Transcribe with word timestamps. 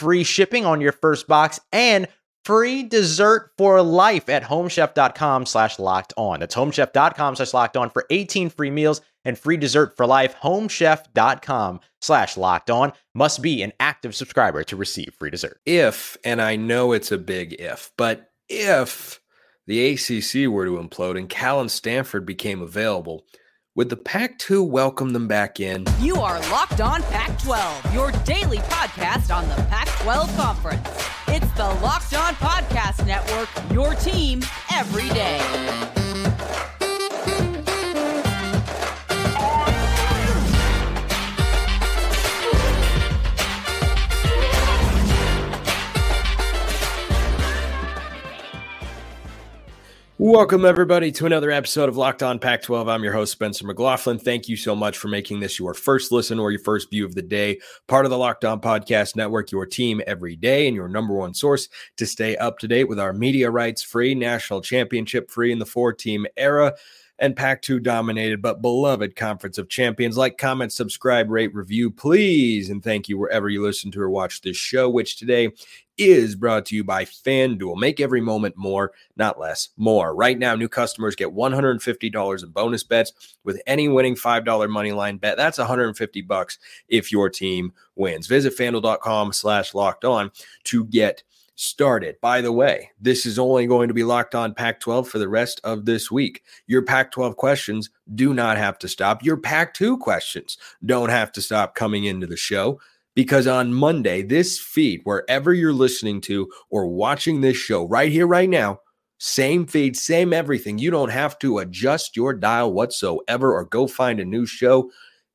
free 0.00 0.24
shipping 0.24 0.64
on 0.64 0.80
your 0.80 0.92
first 0.92 1.28
box 1.28 1.60
and 1.72 2.08
free 2.46 2.82
dessert 2.82 3.50
for 3.58 3.82
life 3.82 4.30
at 4.30 4.42
homechef.com 4.42 5.44
slash 5.44 5.78
locked 5.78 6.14
on. 6.16 6.40
That's 6.40 6.54
homechef.com 6.54 7.36
slash 7.36 7.52
locked 7.52 7.76
on 7.76 7.90
for 7.90 8.06
18 8.08 8.48
free 8.48 8.70
meals 8.70 9.02
and 9.26 9.38
free 9.38 9.58
dessert 9.58 9.94
for 9.96 10.06
life. 10.06 10.34
Homechef.com 10.42 11.80
slash 12.00 12.38
locked 12.38 12.70
on 12.70 12.94
must 13.14 13.42
be 13.42 13.62
an 13.62 13.74
active 13.78 14.14
subscriber 14.14 14.64
to 14.64 14.76
receive 14.76 15.14
free 15.18 15.30
dessert. 15.30 15.60
If, 15.66 16.16
and 16.24 16.40
I 16.40 16.56
know 16.56 16.92
it's 16.92 17.12
a 17.12 17.18
big 17.18 17.52
if, 17.60 17.92
but 17.98 18.30
if 18.48 19.20
the 19.66 19.92
ACC 19.92 20.50
were 20.50 20.64
to 20.64 20.82
implode 20.82 21.18
and 21.18 21.28
Cal 21.28 21.60
and 21.60 21.70
Stanford 21.70 22.24
became 22.24 22.62
available, 22.62 23.26
would 23.80 23.88
the 23.88 23.96
Pac 23.96 24.36
2 24.36 24.62
welcome 24.62 25.14
them 25.14 25.26
back 25.26 25.58
in? 25.58 25.86
You 26.00 26.16
are 26.16 26.38
Locked 26.50 26.82
On 26.82 27.00
Pac 27.04 27.42
12, 27.42 27.94
your 27.94 28.12
daily 28.26 28.58
podcast 28.58 29.34
on 29.34 29.48
the 29.48 29.54
Pac 29.70 29.88
12 30.02 30.36
Conference. 30.36 30.86
It's 31.28 31.50
the 31.52 31.64
Locked 31.82 32.12
On 32.12 32.34
Podcast 32.34 33.06
Network, 33.06 33.48
your 33.72 33.94
team 33.94 34.42
every 34.70 35.08
day. 35.08 35.99
Welcome, 50.22 50.66
everybody, 50.66 51.10
to 51.12 51.24
another 51.24 51.50
episode 51.50 51.88
of 51.88 51.96
Locked 51.96 52.22
On 52.22 52.38
Pac 52.38 52.60
12. 52.60 52.88
I'm 52.88 53.02
your 53.02 53.14
host, 53.14 53.32
Spencer 53.32 53.66
McLaughlin. 53.66 54.18
Thank 54.18 54.50
you 54.50 54.56
so 54.56 54.76
much 54.76 54.98
for 54.98 55.08
making 55.08 55.40
this 55.40 55.58
your 55.58 55.72
first 55.72 56.12
listen 56.12 56.38
or 56.38 56.50
your 56.50 56.60
first 56.60 56.90
view 56.90 57.06
of 57.06 57.14
the 57.14 57.22
day. 57.22 57.58
Part 57.88 58.04
of 58.04 58.10
the 58.10 58.18
Locked 58.18 58.44
On 58.44 58.60
Podcast 58.60 59.16
Network, 59.16 59.50
your 59.50 59.64
team 59.64 60.02
every 60.06 60.36
day, 60.36 60.66
and 60.66 60.76
your 60.76 60.88
number 60.88 61.14
one 61.14 61.32
source 61.32 61.70
to 61.96 62.04
stay 62.04 62.36
up 62.36 62.58
to 62.58 62.68
date 62.68 62.86
with 62.86 63.00
our 63.00 63.14
media 63.14 63.50
rights 63.50 63.82
free, 63.82 64.14
national 64.14 64.60
championship 64.60 65.30
free, 65.30 65.52
in 65.52 65.58
the 65.58 65.64
four 65.64 65.90
team 65.90 66.26
era 66.36 66.74
and 67.20 67.36
Pac 67.36 67.60
2 67.62 67.78
dominated 67.80 68.40
but 68.40 68.62
beloved 68.62 69.14
Conference 69.14 69.58
of 69.58 69.68
Champions. 69.68 70.16
Like, 70.16 70.38
comment, 70.38 70.72
subscribe, 70.72 71.30
rate, 71.30 71.54
review, 71.54 71.90
please. 71.90 72.70
And 72.70 72.82
thank 72.82 73.08
you 73.08 73.18
wherever 73.18 73.48
you 73.48 73.62
listen 73.62 73.90
to 73.92 74.00
or 74.00 74.10
watch 74.10 74.40
this 74.40 74.56
show, 74.56 74.88
which 74.88 75.18
today 75.18 75.50
is 75.98 76.34
brought 76.34 76.64
to 76.64 76.74
you 76.74 76.82
by 76.82 77.04
FanDuel. 77.04 77.76
Make 77.76 78.00
every 78.00 78.22
moment 78.22 78.56
more, 78.56 78.92
not 79.16 79.38
less, 79.38 79.68
more. 79.76 80.14
Right 80.14 80.38
now, 80.38 80.54
new 80.54 80.68
customers 80.68 81.14
get 81.14 81.28
$150 81.28 82.42
in 82.42 82.48
bonus 82.50 82.82
bets 82.82 83.36
with 83.44 83.60
any 83.66 83.86
winning 83.86 84.14
$5 84.14 84.70
money 84.70 84.92
line 84.92 85.18
bet. 85.18 85.36
That's 85.36 85.58
150 85.58 86.22
bucks 86.22 86.58
if 86.88 87.12
your 87.12 87.28
team 87.28 87.74
wins. 87.96 88.26
Visit 88.28 88.56
fanduel.com 88.56 89.34
slash 89.34 89.74
locked 89.74 90.06
on 90.06 90.30
to 90.64 90.86
get 90.86 91.22
started. 91.60 92.16
By 92.22 92.40
the 92.40 92.52
way, 92.52 92.90
this 92.98 93.26
is 93.26 93.38
only 93.38 93.66
going 93.66 93.88
to 93.88 93.94
be 93.94 94.02
locked 94.02 94.34
on 94.34 94.54
Pac 94.54 94.80
12 94.80 95.08
for 95.08 95.18
the 95.18 95.28
rest 95.28 95.60
of 95.62 95.84
this 95.84 96.10
week. 96.10 96.42
Your 96.66 96.82
Pac 96.82 97.12
12 97.12 97.36
questions 97.36 97.90
do 98.14 98.32
not 98.32 98.56
have 98.56 98.78
to 98.78 98.88
stop. 98.88 99.22
Your 99.22 99.36
Pac 99.36 99.74
2 99.74 99.98
questions 99.98 100.56
don't 100.86 101.10
have 101.10 101.30
to 101.32 101.42
stop 101.42 101.74
coming 101.74 102.04
into 102.04 102.26
the 102.26 102.36
show 102.36 102.80
because 103.14 103.46
on 103.46 103.74
Monday, 103.74 104.22
this 104.22 104.58
feed, 104.58 105.02
wherever 105.04 105.52
you're 105.52 105.74
listening 105.74 106.22
to 106.22 106.50
or 106.70 106.86
watching 106.86 107.42
this 107.42 107.58
show 107.58 107.86
right 107.86 108.10
here, 108.10 108.26
right 108.26 108.48
now, 108.48 108.80
same 109.18 109.66
feed, 109.66 109.98
same 109.98 110.32
everything. 110.32 110.78
You 110.78 110.90
don't 110.90 111.10
have 111.10 111.38
to 111.40 111.58
adjust 111.58 112.16
your 112.16 112.32
dial 112.32 112.72
whatsoever 112.72 113.52
or 113.52 113.66
go 113.66 113.86
find 113.86 114.18
a 114.18 114.24
new 114.24 114.46
show. 114.46 114.90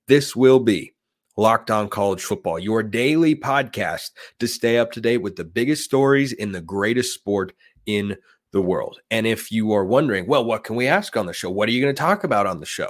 This 0.07 0.35
will 0.35 0.59
be 0.59 0.94
Locked 1.37 1.69
On 1.69 1.89
College 1.89 2.23
Football, 2.23 2.59
your 2.59 2.81
daily 2.81 3.35
podcast 3.35 4.11
to 4.39 4.47
stay 4.47 4.77
up 4.77 4.91
to 4.93 5.01
date 5.01 5.17
with 5.17 5.35
the 5.35 5.43
biggest 5.43 5.83
stories 5.83 6.31
in 6.33 6.51
the 6.51 6.61
greatest 6.61 7.13
sport 7.13 7.53
in 7.85 8.15
the 8.51 8.61
world. 8.61 8.99
And 9.11 9.27
if 9.27 9.51
you 9.51 9.73
are 9.73 9.85
wondering, 9.85 10.27
well, 10.27 10.45
what 10.45 10.63
can 10.63 10.75
we 10.75 10.87
ask 10.87 11.17
on 11.17 11.25
the 11.25 11.33
show? 11.33 11.49
What 11.49 11.67
are 11.67 11.73
you 11.73 11.81
going 11.81 11.93
to 11.93 11.99
talk 11.99 12.23
about 12.23 12.47
on 12.47 12.59
the 12.59 12.65
show? 12.65 12.89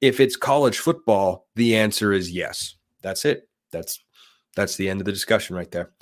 If 0.00 0.20
it's 0.20 0.36
college 0.36 0.78
football, 0.78 1.46
the 1.54 1.76
answer 1.76 2.12
is 2.12 2.30
yes. 2.30 2.76
That's 3.02 3.24
it. 3.24 3.48
That's 3.72 4.02
that's 4.54 4.76
the 4.76 4.88
end 4.88 5.00
of 5.00 5.04
the 5.04 5.12
discussion 5.12 5.54
right 5.54 5.70
there. 5.70 5.92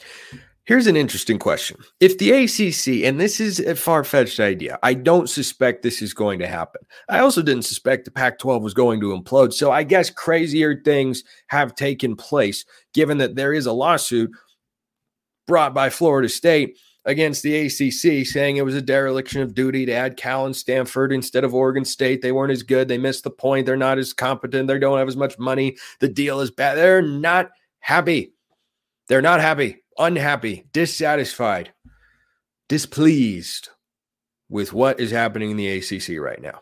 Here's 0.67 0.87
an 0.87 0.97
interesting 0.97 1.39
question. 1.39 1.77
If 2.01 2.17
the 2.17 2.31
ACC, 2.31 3.07
and 3.07 3.21
this 3.21 3.39
is 3.39 3.61
a 3.61 3.75
far 3.75 4.03
fetched 4.03 4.41
idea, 4.41 4.79
I 4.83 4.95
don't 4.95 5.29
suspect 5.29 5.83
this 5.83 6.01
is 6.01 6.15
going 6.15 6.39
to 6.39 6.47
happen. 6.47 6.81
I 7.11 7.19
also 7.19 7.43
didn't 7.43 7.67
suspect 7.67 8.07
the 8.07 8.11
Pac 8.11 8.39
12 8.39 8.63
was 8.63 8.73
going 8.73 8.99
to 9.01 9.09
implode. 9.09 9.53
So 9.53 9.71
I 9.71 9.83
guess 9.83 10.09
crazier 10.09 10.81
things 10.83 11.23
have 11.49 11.75
taken 11.75 12.17
place, 12.17 12.65
given 12.95 13.19
that 13.19 13.37
there 13.37 13.53
is 13.53 13.67
a 13.67 13.73
lawsuit 13.73 14.31
brought 15.47 15.75
by 15.75 15.91
Florida 15.91 16.31
State 16.31 16.79
against 17.05 17.43
the 17.43 17.67
ACC 17.67 18.27
saying 18.27 18.57
it 18.57 18.65
was 18.65 18.75
a 18.75 18.81
dereliction 18.81 19.43
of 19.43 19.55
duty 19.55 19.85
to 19.85 19.93
add 19.93 20.17
Cal 20.17 20.47
and 20.47 20.57
Stanford 20.57 21.13
instead 21.13 21.45
of 21.45 21.55
Oregon 21.55 21.85
State. 21.85 22.23
They 22.23 22.33
weren't 22.33 22.53
as 22.53 22.63
good. 22.63 22.89
They 22.89 22.97
missed 22.97 23.25
the 23.25 23.31
point. 23.31 23.67
They're 23.67 23.77
not 23.77 23.99
as 23.99 24.15
competent. 24.15 24.69
They 24.69 24.79
don't 24.79 24.97
have 24.97 25.09
as 25.09 25.17
much 25.17 25.39
money. 25.39 25.77
The 26.01 26.09
deal 26.09 26.41
is 26.41 26.51
bad. 26.51 26.77
They're 26.77 27.03
not 27.03 27.51
happy. 27.81 28.33
They're 29.07 29.21
not 29.21 29.43
happy, 29.43 29.84
unhappy, 29.99 30.66
dissatisfied, 30.72 31.72
displeased 32.69 33.69
with 34.49 34.72
what 34.72 35.00
is 35.00 35.10
happening 35.10 35.50
in 35.50 35.56
the 35.56 35.78
ACC 35.78 36.19
right 36.19 36.41
now. 36.41 36.60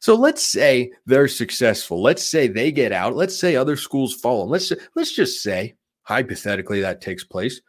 So 0.00 0.14
let's 0.14 0.42
say 0.42 0.92
they're 1.06 1.28
successful. 1.28 2.02
Let's 2.02 2.26
say 2.26 2.48
they 2.48 2.72
get 2.72 2.92
out. 2.92 3.16
Let's 3.16 3.38
say 3.38 3.56
other 3.56 3.76
schools 3.76 4.14
follow. 4.14 4.44
Let's 4.46 4.72
let's 4.94 5.14
just 5.14 5.42
say 5.42 5.76
hypothetically 6.02 6.80
that 6.80 7.00
takes 7.00 7.24
place. 7.24 7.60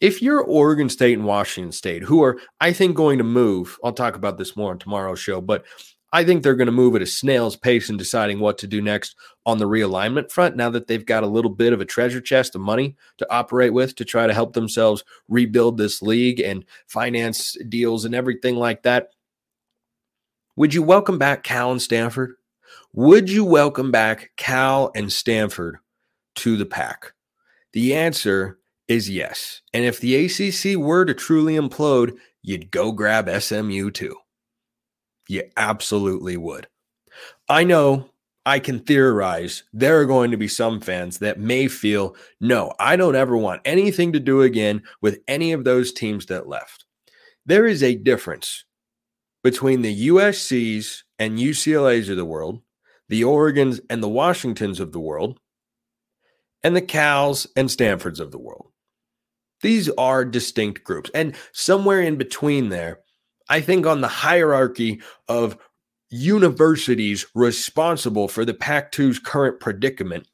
If 0.00 0.20
you're 0.20 0.42
Oregon 0.42 0.88
State 0.88 1.16
and 1.16 1.26
Washington 1.26 1.72
State, 1.72 2.02
who 2.02 2.24
are 2.24 2.40
I 2.60 2.72
think 2.72 2.96
going 2.96 3.18
to 3.18 3.24
move, 3.24 3.78
I'll 3.84 3.92
talk 3.92 4.16
about 4.16 4.38
this 4.38 4.56
more 4.56 4.70
on 4.70 4.78
tomorrow's 4.78 5.20
show, 5.20 5.40
but 5.40 5.64
I 6.14 6.24
think 6.24 6.42
they're 6.42 6.54
going 6.54 6.66
to 6.66 6.72
move 6.72 6.94
at 6.94 7.00
a 7.00 7.06
snail's 7.06 7.56
pace 7.56 7.88
in 7.88 7.96
deciding 7.96 8.38
what 8.38 8.58
to 8.58 8.66
do 8.66 8.82
next 8.82 9.16
on 9.46 9.56
the 9.56 9.64
realignment 9.64 10.30
front 10.30 10.56
now 10.56 10.68
that 10.68 10.86
they've 10.86 11.06
got 11.06 11.22
a 11.22 11.28
little 11.28 11.50
bit 11.50 11.72
of 11.72 11.80
a 11.80 11.86
treasure 11.86 12.20
chest 12.20 12.54
of 12.54 12.60
money 12.60 12.96
to 13.16 13.32
operate 13.32 13.72
with 13.72 13.94
to 13.96 14.04
try 14.04 14.26
to 14.26 14.34
help 14.34 14.52
themselves 14.52 15.04
rebuild 15.28 15.78
this 15.78 16.02
league 16.02 16.38
and 16.38 16.66
finance 16.86 17.56
deals 17.70 18.04
and 18.04 18.14
everything 18.14 18.56
like 18.56 18.82
that. 18.82 19.08
Would 20.56 20.74
you 20.74 20.82
welcome 20.82 21.18
back 21.18 21.44
Cal 21.44 21.72
and 21.72 21.80
Stanford? 21.80 22.34
Would 22.92 23.30
you 23.30 23.46
welcome 23.46 23.90
back 23.90 24.32
Cal 24.36 24.92
and 24.94 25.10
Stanford 25.10 25.78
to 26.36 26.58
the 26.58 26.66
pack? 26.66 27.14
The 27.72 27.94
answer 27.94 28.58
is 28.86 29.08
yes. 29.08 29.62
And 29.72 29.82
if 29.86 29.98
the 29.98 30.26
ACC 30.26 30.78
were 30.78 31.06
to 31.06 31.14
truly 31.14 31.54
implode, 31.54 32.18
you'd 32.42 32.70
go 32.70 32.92
grab 32.92 33.30
SMU 33.30 33.90
too. 33.90 34.16
You 35.32 35.44
absolutely 35.56 36.36
would. 36.36 36.66
I 37.48 37.64
know 37.64 38.10
I 38.44 38.58
can 38.58 38.80
theorize 38.80 39.62
there 39.72 39.98
are 39.98 40.04
going 40.04 40.30
to 40.30 40.36
be 40.36 40.46
some 40.46 40.78
fans 40.78 41.20
that 41.20 41.40
may 41.40 41.68
feel, 41.68 42.16
no, 42.38 42.74
I 42.78 42.96
don't 42.96 43.16
ever 43.16 43.34
want 43.34 43.62
anything 43.64 44.12
to 44.12 44.20
do 44.20 44.42
again 44.42 44.82
with 45.00 45.20
any 45.26 45.52
of 45.52 45.64
those 45.64 45.90
teams 45.90 46.26
that 46.26 46.48
left. 46.48 46.84
There 47.46 47.66
is 47.66 47.82
a 47.82 47.94
difference 47.94 48.66
between 49.42 49.80
the 49.80 50.08
USCs 50.08 51.00
and 51.18 51.38
UCLAs 51.38 52.10
of 52.10 52.18
the 52.18 52.26
world, 52.26 52.60
the 53.08 53.22
Oregons 53.22 53.80
and 53.88 54.02
the 54.02 54.10
Washingtons 54.10 54.80
of 54.80 54.92
the 54.92 55.00
world, 55.00 55.40
and 56.62 56.76
the 56.76 56.82
Cals 56.82 57.46
and 57.56 57.70
Stanfords 57.70 58.20
of 58.20 58.32
the 58.32 58.38
world. 58.38 58.70
These 59.62 59.88
are 59.96 60.26
distinct 60.26 60.84
groups. 60.84 61.10
And 61.14 61.34
somewhere 61.52 62.02
in 62.02 62.16
between 62.16 62.68
there, 62.68 62.98
I 63.48 63.60
think 63.60 63.86
on 63.86 64.00
the 64.00 64.08
hierarchy 64.08 65.00
of 65.28 65.58
universities 66.10 67.26
responsible 67.34 68.28
for 68.28 68.44
the 68.44 68.54
Pac 68.54 68.92
2's 68.92 69.18
current 69.18 69.60
predicament, 69.60 70.28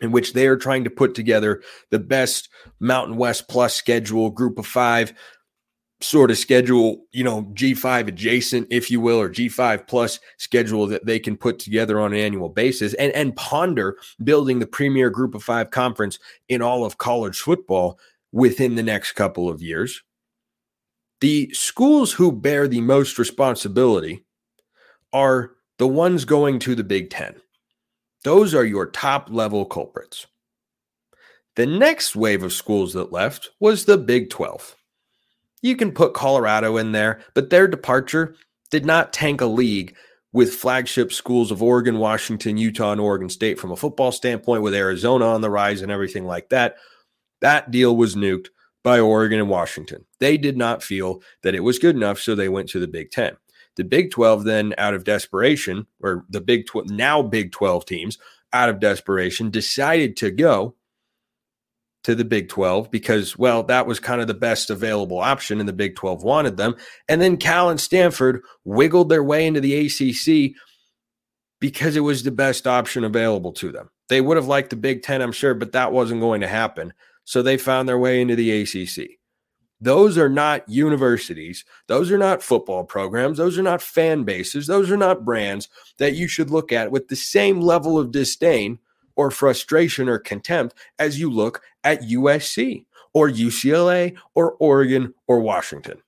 in 0.00 0.10
which 0.10 0.32
they 0.32 0.46
are 0.46 0.56
trying 0.56 0.84
to 0.84 0.90
put 0.90 1.14
together 1.14 1.62
the 1.90 1.98
best 1.98 2.48
Mountain 2.80 3.16
West 3.16 3.48
Plus 3.48 3.74
schedule, 3.74 4.30
group 4.30 4.58
of 4.58 4.66
five 4.66 5.12
sort 6.00 6.30
of 6.30 6.36
schedule, 6.36 7.04
you 7.12 7.24
know, 7.24 7.44
G5 7.54 8.08
adjacent, 8.08 8.66
if 8.70 8.90
you 8.90 9.00
will, 9.00 9.18
or 9.18 9.30
G5 9.30 9.86
plus 9.86 10.20
schedule 10.36 10.86
that 10.88 11.06
they 11.06 11.18
can 11.18 11.36
put 11.36 11.58
together 11.58 11.98
on 12.00 12.12
an 12.12 12.18
annual 12.18 12.48
basis 12.48 12.92
and, 12.94 13.12
and 13.12 13.34
ponder 13.34 13.96
building 14.22 14.58
the 14.58 14.66
premier 14.66 15.08
group 15.08 15.34
of 15.34 15.42
five 15.42 15.70
conference 15.70 16.18
in 16.48 16.60
all 16.60 16.84
of 16.84 16.98
college 16.98 17.40
football 17.40 17.98
within 18.30 18.74
the 18.74 18.82
next 18.82 19.12
couple 19.12 19.48
of 19.48 19.62
years. 19.62 20.02
The 21.20 21.50
schools 21.54 22.12
who 22.12 22.30
bear 22.30 22.68
the 22.68 22.82
most 22.82 23.18
responsibility 23.18 24.24
are 25.12 25.52
the 25.78 25.86
ones 25.86 26.24
going 26.24 26.58
to 26.60 26.74
the 26.74 26.84
Big 26.84 27.10
Ten. 27.10 27.36
Those 28.24 28.54
are 28.54 28.64
your 28.64 28.86
top 28.86 29.28
level 29.30 29.64
culprits. 29.64 30.26
The 31.54 31.66
next 31.66 32.14
wave 32.14 32.42
of 32.42 32.52
schools 32.52 32.92
that 32.92 33.12
left 33.12 33.48
was 33.58 33.84
the 33.86 33.96
Big 33.96 34.28
12. 34.28 34.76
You 35.62 35.74
can 35.74 35.92
put 35.92 36.12
Colorado 36.12 36.76
in 36.76 36.92
there, 36.92 37.20
but 37.32 37.48
their 37.48 37.66
departure 37.66 38.36
did 38.70 38.84
not 38.84 39.12
tank 39.12 39.40
a 39.40 39.46
league 39.46 39.96
with 40.34 40.54
flagship 40.54 41.14
schools 41.14 41.50
of 41.50 41.62
Oregon, 41.62 41.98
Washington, 41.98 42.58
Utah, 42.58 42.92
and 42.92 43.00
Oregon 43.00 43.30
State 43.30 43.58
from 43.58 43.72
a 43.72 43.76
football 43.76 44.12
standpoint, 44.12 44.62
with 44.62 44.74
Arizona 44.74 45.24
on 45.26 45.40
the 45.40 45.48
rise 45.48 45.80
and 45.80 45.90
everything 45.90 46.26
like 46.26 46.50
that. 46.50 46.76
That 47.40 47.70
deal 47.70 47.96
was 47.96 48.16
nuked 48.16 48.48
by 48.86 49.00
Oregon 49.00 49.40
and 49.40 49.48
Washington. 49.48 50.04
They 50.20 50.36
did 50.36 50.56
not 50.56 50.80
feel 50.80 51.20
that 51.42 51.56
it 51.56 51.64
was 51.64 51.80
good 51.80 51.96
enough, 51.96 52.20
so 52.20 52.36
they 52.36 52.48
went 52.48 52.68
to 52.68 52.78
the 52.78 52.86
Big 52.86 53.10
Ten. 53.10 53.36
The 53.74 53.82
Big 53.82 54.12
12 54.12 54.44
then, 54.44 54.74
out 54.78 54.94
of 54.94 55.02
desperation, 55.02 55.88
or 56.00 56.24
the 56.30 56.40
Big 56.40 56.66
12, 56.66 56.90
now 56.90 57.20
Big 57.20 57.50
12 57.50 57.84
teams, 57.84 58.16
out 58.52 58.68
of 58.68 58.78
desperation, 58.78 59.50
decided 59.50 60.16
to 60.18 60.30
go 60.30 60.76
to 62.04 62.14
the 62.14 62.24
Big 62.24 62.48
12 62.48 62.88
because, 62.92 63.36
well, 63.36 63.64
that 63.64 63.88
was 63.88 63.98
kind 63.98 64.20
of 64.20 64.28
the 64.28 64.34
best 64.34 64.70
available 64.70 65.18
option, 65.18 65.58
and 65.58 65.68
the 65.68 65.72
Big 65.72 65.96
12 65.96 66.22
wanted 66.22 66.56
them. 66.56 66.76
And 67.08 67.20
then 67.20 67.38
Cal 67.38 67.68
and 67.68 67.80
Stanford 67.80 68.40
wiggled 68.64 69.08
their 69.08 69.24
way 69.24 69.48
into 69.48 69.60
the 69.60 69.74
ACC 69.86 70.54
because 71.60 71.96
it 71.96 72.00
was 72.00 72.22
the 72.22 72.30
best 72.30 72.68
option 72.68 73.02
available 73.02 73.50
to 73.54 73.72
them. 73.72 73.90
They 74.08 74.20
would 74.20 74.36
have 74.36 74.46
liked 74.46 74.70
the 74.70 74.76
Big 74.76 75.02
10, 75.02 75.22
I'm 75.22 75.32
sure, 75.32 75.54
but 75.54 75.72
that 75.72 75.90
wasn't 75.90 76.20
going 76.20 76.42
to 76.42 76.46
happen. 76.46 76.92
So 77.26 77.42
they 77.42 77.58
found 77.58 77.88
their 77.88 77.98
way 77.98 78.20
into 78.20 78.36
the 78.36 78.62
ACC. 78.62 79.18
Those 79.80 80.16
are 80.16 80.28
not 80.28 80.66
universities. 80.68 81.64
Those 81.88 82.10
are 82.10 82.16
not 82.16 82.42
football 82.42 82.84
programs. 82.84 83.36
Those 83.36 83.58
are 83.58 83.64
not 83.64 83.82
fan 83.82 84.22
bases. 84.22 84.68
Those 84.68 84.90
are 84.92 84.96
not 84.96 85.24
brands 85.24 85.68
that 85.98 86.14
you 86.14 86.28
should 86.28 86.50
look 86.50 86.72
at 86.72 86.92
with 86.92 87.08
the 87.08 87.16
same 87.16 87.60
level 87.60 87.98
of 87.98 88.12
disdain 88.12 88.78
or 89.16 89.30
frustration 89.30 90.08
or 90.08 90.18
contempt 90.20 90.76
as 91.00 91.18
you 91.18 91.28
look 91.28 91.62
at 91.82 92.02
USC 92.02 92.86
or 93.12 93.28
UCLA 93.28 94.16
or 94.34 94.52
Oregon 94.52 95.12
or 95.26 95.40
Washington. 95.40 96.00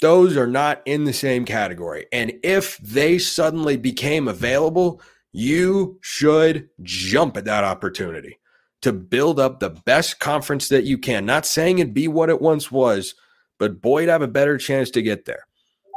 Those 0.00 0.36
are 0.36 0.48
not 0.48 0.82
in 0.84 1.04
the 1.04 1.12
same 1.12 1.44
category. 1.44 2.06
And 2.12 2.32
if 2.42 2.76
they 2.78 3.18
suddenly 3.18 3.76
became 3.76 4.26
available, 4.26 5.00
you 5.32 5.98
should 6.00 6.68
jump 6.82 7.36
at 7.36 7.44
that 7.44 7.62
opportunity 7.64 8.39
to 8.82 8.92
build 8.92 9.38
up 9.38 9.60
the 9.60 9.70
best 9.70 10.20
conference 10.20 10.68
that 10.68 10.84
you 10.84 10.98
can. 10.98 11.26
Not 11.26 11.46
saying 11.46 11.78
it 11.78 11.94
be 11.94 12.08
what 12.08 12.30
it 12.30 12.40
once 12.40 12.70
was, 12.70 13.14
but 13.58 13.80
boy, 13.80 14.06
to 14.06 14.12
have 14.12 14.22
a 14.22 14.28
better 14.28 14.56
chance 14.56 14.90
to 14.90 15.02
get 15.02 15.24
there. 15.26 15.46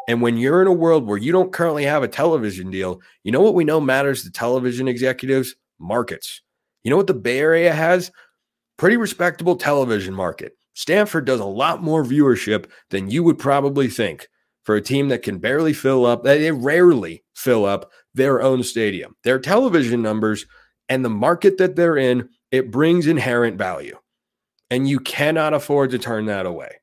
And 0.07 0.21
when 0.21 0.37
you're 0.37 0.61
in 0.61 0.67
a 0.67 0.73
world 0.73 1.07
where 1.07 1.17
you 1.17 1.31
don't 1.31 1.53
currently 1.53 1.85
have 1.85 2.03
a 2.03 2.09
television 2.09 2.69
deal, 2.69 3.01
you 3.23 3.31
know 3.31 3.41
what 3.41 3.55
we 3.55 3.63
know 3.63 3.79
matters 3.79 4.23
to 4.23 4.31
television 4.31 4.87
executives? 4.87 5.55
Markets. 5.79 6.41
You 6.83 6.91
know 6.91 6.97
what 6.97 7.07
the 7.07 7.13
Bay 7.13 7.39
Area 7.39 7.73
has? 7.73 8.11
Pretty 8.77 8.97
respectable 8.97 9.55
television 9.55 10.13
market. 10.13 10.57
Stanford 10.73 11.25
does 11.25 11.39
a 11.39 11.45
lot 11.45 11.81
more 11.81 12.03
viewership 12.03 12.65
than 12.89 13.09
you 13.09 13.23
would 13.23 13.39
probably 13.39 13.87
think 13.87 14.27
for 14.63 14.75
a 14.75 14.81
team 14.81 15.09
that 15.09 15.23
can 15.23 15.37
barely 15.37 15.73
fill 15.73 16.05
up, 16.05 16.23
they 16.23 16.51
rarely 16.51 17.23
fill 17.35 17.65
up 17.65 17.91
their 18.13 18.41
own 18.41 18.63
stadium. 18.63 19.15
Their 19.23 19.39
television 19.39 20.01
numbers 20.01 20.45
and 20.89 21.03
the 21.03 21.09
market 21.09 21.57
that 21.57 21.75
they're 21.75 21.97
in 21.97 22.29
it 22.53 22.69
brings 22.69 23.07
inherent 23.07 23.57
value. 23.57 23.97
And 24.69 24.87
you 24.87 24.99
cannot 24.99 25.55
afford 25.55 25.89
to 25.91 25.99
turn 25.99 26.27
that 26.27 26.45
away. 26.45 26.75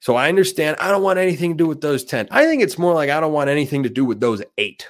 So 0.00 0.16
I 0.16 0.28
understand. 0.28 0.76
I 0.80 0.90
don't 0.90 1.02
want 1.02 1.18
anything 1.18 1.52
to 1.52 1.56
do 1.56 1.66
with 1.66 1.80
those 1.80 2.04
10. 2.04 2.26
I 2.30 2.44
think 2.44 2.60
it's 2.60 2.76
more 2.78 2.92
like 2.92 3.08
I 3.08 3.20
don't 3.20 3.32
want 3.32 3.50
anything 3.50 3.84
to 3.84 3.88
do 3.88 4.04
with 4.04 4.18
those 4.18 4.42
eight. 4.58 4.88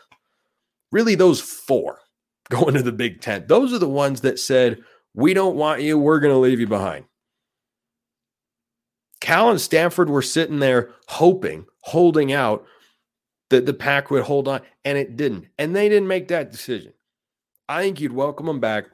Really, 0.91 1.15
those 1.15 1.41
four 1.41 1.99
going 2.51 2.75
to 2.75 2.83
the 2.83 2.93
Big 2.93 3.21
Ten. 3.21 3.47
Those 3.47 3.73
are 3.73 3.79
the 3.79 3.89
ones 3.89 4.23
that 4.23 4.39
said, 4.39 4.83
we 5.15 5.35
don't 5.35 5.57
want 5.57 5.83
you. 5.83 5.99
We're 5.99 6.21
going 6.21 6.35
to 6.35 6.39
leave 6.39 6.61
you 6.61 6.67
behind. 6.67 7.05
Cal 9.21 9.51
and 9.51 9.61
Stanford 9.61 10.09
were 10.09 10.23
sitting 10.23 10.61
there 10.61 10.93
hoping, 11.09 11.67
holding 11.83 12.33
out 12.33 12.65
that 13.51 13.67
the 13.67 13.75
pack 13.75 14.11
would 14.11 14.23
hold 14.23 14.49
on, 14.49 14.63
and 14.85 14.97
it 14.97 15.17
didn't. 15.17 15.49
And 15.59 15.77
they 15.77 15.91
didn't 15.91 16.09
make 16.09 16.29
that 16.29 16.51
decision. 16.51 16.95
I 17.69 17.83
think 17.83 18.01
you'd 18.01 18.13
welcome 18.13 18.47
them 18.47 18.61
back 18.61 18.87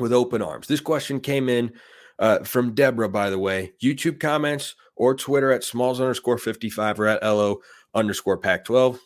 with 0.00 0.12
open 0.12 0.42
arms. 0.42 0.66
This 0.66 0.80
question 0.80 1.20
came 1.20 1.48
in 1.48 1.72
uh, 2.18 2.40
from 2.40 2.74
Deborah, 2.74 3.08
by 3.08 3.30
the 3.30 3.38
way. 3.38 3.72
YouTube 3.82 4.20
comments 4.20 4.74
or 4.96 5.14
Twitter 5.14 5.52
at 5.52 5.64
smalls 5.64 6.00
underscore 6.00 6.38
55 6.38 7.00
or 7.00 7.06
at 7.06 7.22
LO 7.22 7.60
underscore 7.94 8.38
Pac 8.38 8.64
12. 8.64 8.98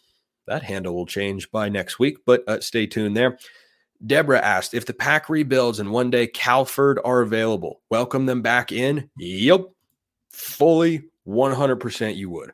That 0.47 0.63
handle 0.63 0.95
will 0.95 1.07
change 1.07 1.51
by 1.51 1.69
next 1.69 1.99
week, 1.99 2.19
but 2.27 2.43
uh, 2.49 2.61
stay 2.61 2.87
tuned 2.87 3.17
there. 3.17 3.39
Deborah 4.05 4.41
asked 4.41 4.75
if 4.75 4.87
the 4.87 4.95
pack 4.95 5.29
rebuilds 5.29 5.79
and 5.79 5.93
one 5.93 6.11
day 6.11 6.27
Calford 6.27 6.99
are 7.05 7.21
available, 7.21 7.81
welcome 7.91 8.27
them 8.27 8.43
back 8.43 8.73
in. 8.73 9.09
Yep, 9.17 9.67
fully 10.33 11.05
100% 11.27 12.17
you 12.17 12.31
would. 12.31 12.53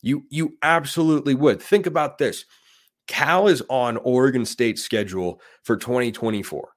You 0.00 0.24
you 0.28 0.56
absolutely 0.62 1.34
would. 1.34 1.62
Think 1.62 1.86
about 1.86 2.18
this. 2.18 2.44
Cal 3.06 3.48
is 3.48 3.62
on 3.68 3.96
Oregon 3.98 4.44
State's 4.44 4.82
schedule 4.82 5.40
for 5.62 5.76
2024 5.76 6.73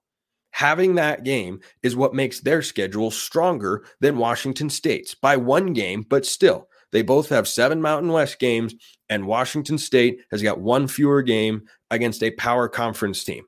having 0.57 0.95
that 0.95 1.23
game 1.23 1.59
is 1.83 1.95
what 1.95 2.15
makes 2.15 2.39
their 2.39 2.63
schedule 2.63 3.11
stronger 3.11 3.85
than 3.99 4.17
Washington 4.17 4.71
State's 4.71 5.13
by 5.13 5.37
one 5.37 5.71
game, 5.71 6.03
but 6.09 6.25
still, 6.25 6.67
they 6.91 7.03
both 7.03 7.29
have 7.29 7.47
seven 7.47 7.79
Mountain 7.79 8.11
West 8.11 8.39
games, 8.39 8.73
and 9.07 9.27
Washington 9.27 9.77
State 9.77 10.21
has 10.31 10.41
got 10.41 10.59
one 10.59 10.87
fewer 10.87 11.21
game 11.21 11.67
against 11.91 12.23
a 12.23 12.31
power 12.31 12.67
conference 12.67 13.23
team. 13.23 13.45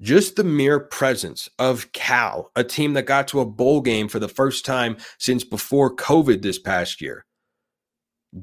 Just 0.00 0.34
the 0.34 0.42
mere 0.42 0.80
presence 0.80 1.48
of 1.60 1.92
Cal, 1.92 2.50
a 2.56 2.64
team 2.64 2.94
that 2.94 3.06
got 3.06 3.28
to 3.28 3.38
a 3.38 3.46
bowl 3.46 3.80
game 3.80 4.08
for 4.08 4.18
the 4.18 4.26
first 4.26 4.64
time 4.64 4.96
since 5.18 5.44
before 5.44 5.94
COVID 5.94 6.42
this 6.42 6.58
past 6.58 7.00
year, 7.00 7.26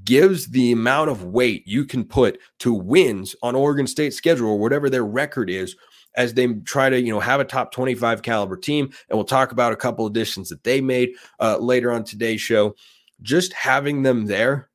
gives 0.05 0.47
the 0.47 0.71
amount 0.71 1.09
of 1.09 1.25
weight 1.25 1.67
you 1.67 1.83
can 1.83 2.05
put 2.05 2.39
to 2.59 2.73
wins 2.73 3.35
on 3.43 3.53
Oregon 3.53 3.85
State's 3.85 4.15
schedule 4.15 4.47
or 4.47 4.59
whatever 4.59 4.89
their 4.89 5.05
record 5.05 5.49
is 5.49 5.75
as 6.17 6.33
they 6.33 6.47
try 6.65 6.89
to, 6.89 6.99
you 6.99 7.13
know, 7.13 7.19
have 7.19 7.39
a 7.39 7.45
top 7.45 7.71
25 7.71 8.23
caliber 8.23 8.57
team. 8.57 8.89
And 9.09 9.17
we'll 9.17 9.23
talk 9.23 9.51
about 9.51 9.71
a 9.71 9.77
couple 9.77 10.05
additions 10.05 10.49
that 10.49 10.63
they 10.63 10.81
made 10.81 11.11
uh, 11.39 11.57
later 11.59 11.91
on 11.91 12.03
today's 12.03 12.41
show. 12.41 12.75
Just 13.21 13.53
having 13.53 14.03
them 14.03 14.25
there 14.25 14.69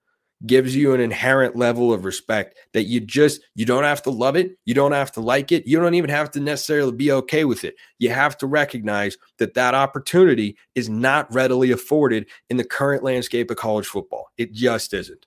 gives 0.47 0.75
you 0.75 0.93
an 0.93 1.01
inherent 1.01 1.57
level 1.57 1.93
of 1.93 2.05
respect 2.05 2.57
that 2.73 2.85
you 2.85 3.01
just 3.01 3.43
you 3.55 3.65
don't 3.65 3.85
have 3.85 4.03
to 4.03 4.11
love 4.11 4.37
it 4.37 4.57
you 4.65 4.75
don't 4.75 4.93
have 4.93 5.13
to 5.13 5.21
like 5.21 5.53
it 5.53 5.67
you 5.67 5.79
don't 5.79 5.95
even 5.95 6.11
have 6.11 6.31
to 6.31 6.41
necessarily 6.41 6.93
be 6.93 7.13
okay 7.13 7.45
with 7.45 7.63
it 7.63 7.77
you 7.99 8.11
have 8.11 8.37
to 8.37 8.47
recognize 8.47 9.17
that 9.39 9.55
that 9.55 9.75
opportunity 9.75 10.57
is 10.75 10.89
not 10.89 11.33
readily 11.33 11.71
afforded 11.71 12.27
in 12.51 12.57
the 12.57 12.65
current 12.65 13.05
landscape 13.05 13.51
of 13.51 13.57
college 13.57 13.87
football 13.87 14.31
it 14.37 14.53
just 14.53 14.93
isn't 14.93 15.27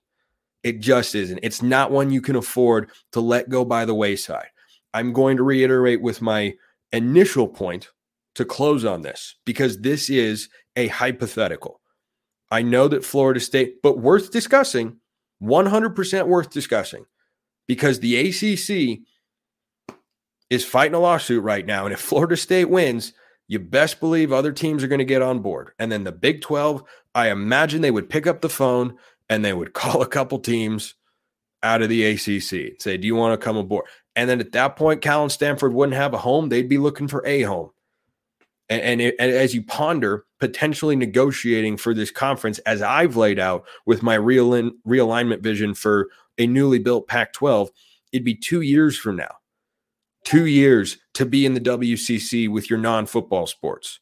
it 0.62 0.80
just 0.80 1.14
isn't 1.14 1.40
it's 1.42 1.62
not 1.62 1.90
one 1.90 2.10
you 2.10 2.20
can 2.20 2.36
afford 2.36 2.90
to 3.12 3.20
let 3.20 3.48
go 3.48 3.64
by 3.64 3.86
the 3.86 3.94
wayside 3.94 4.48
I'm 4.96 5.12
going 5.12 5.36
to 5.36 5.42
reiterate 5.42 6.00
with 6.00 6.22
my 6.22 6.54
initial 6.90 7.48
point 7.48 7.90
to 8.34 8.46
close 8.46 8.82
on 8.82 9.02
this 9.02 9.36
because 9.44 9.78
this 9.82 10.08
is 10.08 10.48
a 10.74 10.86
hypothetical. 10.86 11.82
I 12.50 12.62
know 12.62 12.88
that 12.88 13.04
Florida 13.04 13.38
State, 13.40 13.82
but 13.82 13.98
worth 13.98 14.30
discussing, 14.30 14.96
100% 15.42 16.28
worth 16.28 16.48
discussing 16.48 17.04
because 17.68 18.00
the 18.00 18.16
ACC 18.16 19.00
is 20.48 20.64
fighting 20.64 20.94
a 20.94 20.98
lawsuit 20.98 21.44
right 21.44 21.66
now. 21.66 21.84
And 21.84 21.92
if 21.92 22.00
Florida 22.00 22.38
State 22.38 22.70
wins, 22.70 23.12
you 23.48 23.58
best 23.58 24.00
believe 24.00 24.32
other 24.32 24.52
teams 24.52 24.82
are 24.82 24.88
going 24.88 25.00
to 25.00 25.04
get 25.04 25.20
on 25.20 25.40
board. 25.40 25.72
And 25.78 25.92
then 25.92 26.04
the 26.04 26.12
Big 26.12 26.40
12, 26.40 26.82
I 27.14 27.28
imagine 27.28 27.82
they 27.82 27.90
would 27.90 28.08
pick 28.08 28.26
up 28.26 28.40
the 28.40 28.48
phone 28.48 28.96
and 29.28 29.44
they 29.44 29.52
would 29.52 29.72
call 29.74 30.00
a 30.00 30.08
couple 30.08 30.38
teams 30.38 30.94
out 31.62 31.82
of 31.82 31.90
the 31.90 32.02
ACC 32.02 32.80
say, 32.80 32.96
Do 32.96 33.06
you 33.06 33.14
want 33.14 33.38
to 33.38 33.44
come 33.44 33.58
aboard? 33.58 33.84
And 34.16 34.28
then 34.28 34.40
at 34.40 34.52
that 34.52 34.76
point, 34.76 35.02
Cal 35.02 35.22
and 35.22 35.30
Stanford 35.30 35.74
wouldn't 35.74 35.96
have 35.96 36.14
a 36.14 36.18
home. 36.18 36.48
They'd 36.48 36.68
be 36.68 36.78
looking 36.78 37.06
for 37.06 37.24
a 37.26 37.42
home. 37.42 37.70
And, 38.68 38.82
and, 38.82 39.00
it, 39.00 39.14
and, 39.20 39.30
as 39.30 39.54
you 39.54 39.62
ponder 39.62 40.24
potentially 40.40 40.96
negotiating 40.96 41.76
for 41.76 41.94
this 41.94 42.10
conference, 42.10 42.58
as 42.60 42.82
I've 42.82 43.14
laid 43.14 43.38
out 43.38 43.64
with 43.84 44.02
my 44.02 44.14
real 44.14 44.54
in, 44.54 44.72
realignment 44.86 45.40
vision 45.40 45.74
for 45.74 46.08
a 46.38 46.46
newly 46.46 46.78
built 46.78 47.06
Pac 47.06 47.32
12, 47.34 47.70
it'd 48.12 48.24
be 48.24 48.34
two 48.34 48.62
years 48.62 48.98
from 48.98 49.16
now. 49.16 49.36
Two 50.24 50.46
years 50.46 50.98
to 51.14 51.24
be 51.24 51.46
in 51.46 51.54
the 51.54 51.60
WCC 51.60 52.48
with 52.48 52.68
your 52.68 52.80
non 52.80 53.06
football 53.06 53.46
sports. 53.46 54.00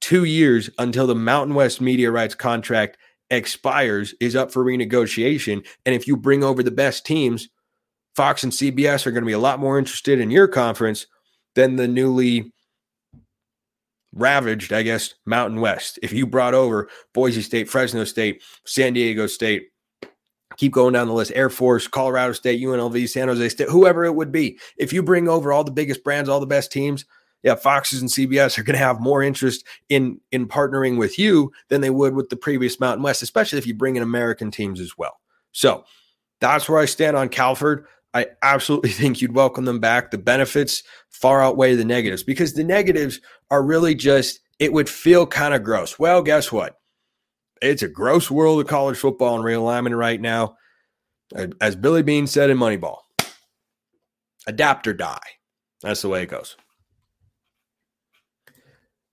Two 0.00 0.24
years 0.24 0.70
until 0.78 1.06
the 1.06 1.14
Mountain 1.14 1.54
West 1.54 1.82
media 1.82 2.10
rights 2.10 2.34
contract 2.34 2.96
expires, 3.30 4.14
is 4.20 4.36
up 4.36 4.50
for 4.50 4.64
renegotiation. 4.64 5.64
And 5.86 5.94
if 5.94 6.06
you 6.06 6.16
bring 6.16 6.42
over 6.42 6.62
the 6.62 6.70
best 6.70 7.06
teams, 7.06 7.48
Fox 8.16 8.42
and 8.42 8.52
CBS 8.52 9.06
are 9.06 9.12
going 9.12 9.22
to 9.22 9.26
be 9.26 9.32
a 9.32 9.38
lot 9.38 9.60
more 9.60 9.78
interested 9.78 10.20
in 10.20 10.30
your 10.30 10.48
conference 10.48 11.06
than 11.54 11.76
the 11.76 11.88
newly 11.88 12.52
ravaged, 14.12 14.72
I 14.72 14.82
guess, 14.82 15.14
Mountain 15.26 15.60
West. 15.60 15.98
If 16.02 16.12
you 16.12 16.26
brought 16.26 16.54
over 16.54 16.88
Boise 17.14 17.42
State, 17.42 17.68
Fresno 17.68 18.04
State, 18.04 18.42
San 18.66 18.92
Diego 18.92 19.26
State, 19.26 19.68
keep 20.56 20.72
going 20.72 20.92
down 20.92 21.06
the 21.06 21.14
list 21.14 21.32
Air 21.34 21.50
Force, 21.50 21.86
Colorado 21.86 22.32
State, 22.32 22.60
UNLV, 22.60 23.08
San 23.08 23.28
Jose 23.28 23.48
State, 23.50 23.68
whoever 23.68 24.04
it 24.04 24.14
would 24.14 24.32
be. 24.32 24.58
If 24.76 24.92
you 24.92 25.02
bring 25.02 25.28
over 25.28 25.52
all 25.52 25.64
the 25.64 25.70
biggest 25.70 26.02
brands, 26.02 26.28
all 26.28 26.40
the 26.40 26.46
best 26.46 26.72
teams, 26.72 27.04
yeah, 27.42 27.54
Foxes 27.54 28.02
and 28.02 28.10
CBS 28.10 28.58
are 28.58 28.62
going 28.62 28.74
to 28.74 28.84
have 28.84 29.00
more 29.00 29.22
interest 29.22 29.66
in 29.88 30.20
in 30.30 30.46
partnering 30.46 30.98
with 30.98 31.18
you 31.18 31.52
than 31.68 31.80
they 31.80 31.90
would 31.90 32.14
with 32.14 32.28
the 32.28 32.36
previous 32.36 32.78
Mountain 32.78 33.02
West, 33.02 33.22
especially 33.22 33.58
if 33.58 33.66
you 33.66 33.74
bring 33.74 33.96
in 33.96 34.02
American 34.02 34.50
teams 34.50 34.78
as 34.80 34.98
well. 34.98 35.20
So 35.52 35.84
that's 36.40 36.68
where 36.68 36.78
I 36.78 36.84
stand 36.84 37.16
on 37.16 37.28
Calford. 37.30 37.86
I 38.14 38.26
absolutely 38.42 38.90
think 38.90 39.20
you'd 39.20 39.34
welcome 39.34 39.64
them 39.64 39.80
back. 39.80 40.10
The 40.10 40.18
benefits 40.18 40.82
far 41.08 41.42
outweigh 41.42 41.74
the 41.74 41.84
negatives 41.84 42.22
because 42.22 42.54
the 42.54 42.64
negatives 42.64 43.20
are 43.50 43.62
really 43.62 43.94
just, 43.94 44.40
it 44.58 44.72
would 44.72 44.88
feel 44.88 45.26
kind 45.26 45.54
of 45.54 45.62
gross. 45.62 45.98
Well, 45.98 46.22
guess 46.22 46.50
what? 46.52 46.76
It's 47.62 47.82
a 47.82 47.88
gross 47.88 48.30
world 48.30 48.60
of 48.60 48.66
college 48.66 48.96
football 48.96 49.36
and 49.36 49.44
realignment 49.44 49.96
right 49.96 50.20
now. 50.20 50.56
As 51.60 51.76
Billy 51.76 52.02
Beane 52.02 52.26
said 52.26 52.50
in 52.50 52.58
Moneyball, 52.58 52.98
adapt 54.46 54.88
or 54.88 54.94
die. 54.94 55.20
That's 55.82 56.02
the 56.02 56.08
way 56.08 56.22
it 56.22 56.28
goes. 56.28 56.56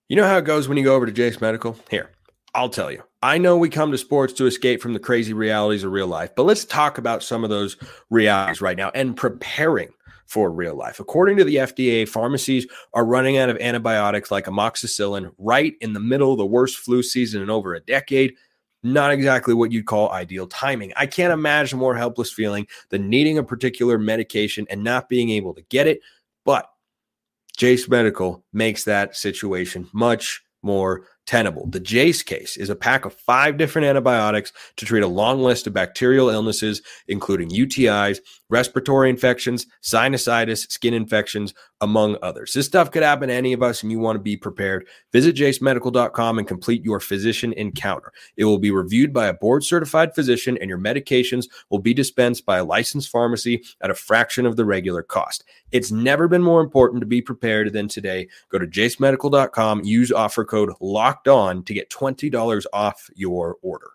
You 0.08 0.16
know 0.16 0.26
how 0.26 0.38
it 0.38 0.44
goes 0.44 0.68
when 0.68 0.78
you 0.78 0.84
go 0.84 0.96
over 0.96 1.06
to 1.06 1.12
Jase 1.12 1.40
Medical? 1.40 1.76
Here, 1.90 2.10
I'll 2.54 2.70
tell 2.70 2.90
you. 2.90 3.02
I 3.22 3.36
know 3.38 3.56
we 3.56 3.68
come 3.68 3.90
to 3.90 3.98
sports 3.98 4.32
to 4.34 4.46
escape 4.46 4.80
from 4.80 4.92
the 4.92 5.00
crazy 5.00 5.32
realities 5.32 5.82
of 5.82 5.90
real 5.90 6.06
life, 6.06 6.30
but 6.36 6.44
let's 6.44 6.64
talk 6.64 6.98
about 6.98 7.24
some 7.24 7.42
of 7.42 7.50
those 7.50 7.76
realities 8.10 8.60
right 8.60 8.76
now 8.76 8.90
and 8.94 9.16
preparing 9.16 9.88
for 10.26 10.52
real 10.52 10.76
life. 10.76 11.00
According 11.00 11.36
to 11.38 11.44
the 11.44 11.56
FDA, 11.56 12.08
pharmacies 12.08 12.66
are 12.94 13.04
running 13.04 13.38
out 13.38 13.48
of 13.48 13.56
antibiotics 13.58 14.30
like 14.30 14.44
amoxicillin 14.44 15.32
right 15.38 15.74
in 15.80 15.94
the 15.94 16.00
middle 16.00 16.30
of 16.30 16.38
the 16.38 16.46
worst 16.46 16.76
flu 16.76 17.02
season 17.02 17.42
in 17.42 17.50
over 17.50 17.74
a 17.74 17.80
decade. 17.80 18.34
Not 18.84 19.10
exactly 19.10 19.54
what 19.54 19.72
you'd 19.72 19.86
call 19.86 20.10
ideal 20.10 20.46
timing. 20.46 20.92
I 20.94 21.06
can't 21.06 21.32
imagine 21.32 21.78
a 21.78 21.80
more 21.80 21.96
helpless 21.96 22.30
feeling 22.30 22.68
than 22.90 23.08
needing 23.08 23.36
a 23.36 23.42
particular 23.42 23.98
medication 23.98 24.66
and 24.70 24.84
not 24.84 25.08
being 25.08 25.30
able 25.30 25.54
to 25.54 25.62
get 25.62 25.88
it. 25.88 26.00
But 26.44 26.70
Jase 27.56 27.88
Medical 27.88 28.44
makes 28.52 28.84
that 28.84 29.16
situation 29.16 29.88
much 29.92 30.44
more 30.62 31.06
tenable. 31.28 31.66
The 31.66 31.78
Jase 31.78 32.22
case 32.22 32.56
is 32.56 32.70
a 32.70 32.74
pack 32.74 33.04
of 33.04 33.12
five 33.12 33.58
different 33.58 33.86
antibiotics 33.86 34.50
to 34.76 34.86
treat 34.86 35.02
a 35.02 35.06
long 35.06 35.42
list 35.42 35.66
of 35.66 35.74
bacterial 35.74 36.30
illnesses, 36.30 36.80
including 37.06 37.50
UTIs, 37.50 38.20
respiratory 38.48 39.10
infections, 39.10 39.66
sinusitis, 39.82 40.70
skin 40.70 40.94
infections, 40.94 41.52
among 41.82 42.16
others. 42.22 42.54
This 42.54 42.64
stuff 42.66 42.90
could 42.90 43.02
happen 43.02 43.28
to 43.28 43.34
any 43.34 43.52
of 43.52 43.62
us, 43.62 43.82
and 43.82 43.92
you 43.92 43.98
want 43.98 44.16
to 44.16 44.22
be 44.22 44.36
prepared. 44.38 44.86
Visit 45.12 45.36
jasemedical.com 45.36 46.38
and 46.38 46.48
complete 46.48 46.82
your 46.82 46.98
physician 46.98 47.52
encounter. 47.52 48.10
It 48.36 48.46
will 48.46 48.58
be 48.58 48.70
reviewed 48.70 49.12
by 49.12 49.26
a 49.26 49.34
board 49.34 49.64
certified 49.64 50.14
physician, 50.14 50.56
and 50.60 50.68
your 50.68 50.78
medications 50.78 51.46
will 51.68 51.78
be 51.78 51.94
dispensed 51.94 52.46
by 52.46 52.58
a 52.58 52.64
licensed 52.64 53.10
pharmacy 53.10 53.62
at 53.82 53.90
a 53.90 53.94
fraction 53.94 54.46
of 54.46 54.56
the 54.56 54.64
regular 54.64 55.02
cost. 55.02 55.44
It's 55.70 55.92
never 55.92 56.26
been 56.26 56.42
more 56.42 56.62
important 56.62 57.00
to 57.02 57.06
be 57.06 57.20
prepared 57.20 57.72
than 57.72 57.88
today. 57.88 58.28
Go 58.48 58.58
to 58.58 58.66
jasemedical.com, 58.66 59.84
use 59.84 60.10
offer 60.10 60.44
code 60.44 60.70
LOCKED 61.26 61.28
ON 61.28 61.64
to 61.64 61.74
get 61.74 61.90
$20 61.90 62.64
off 62.72 63.10
your 63.14 63.56
order. 63.62 63.90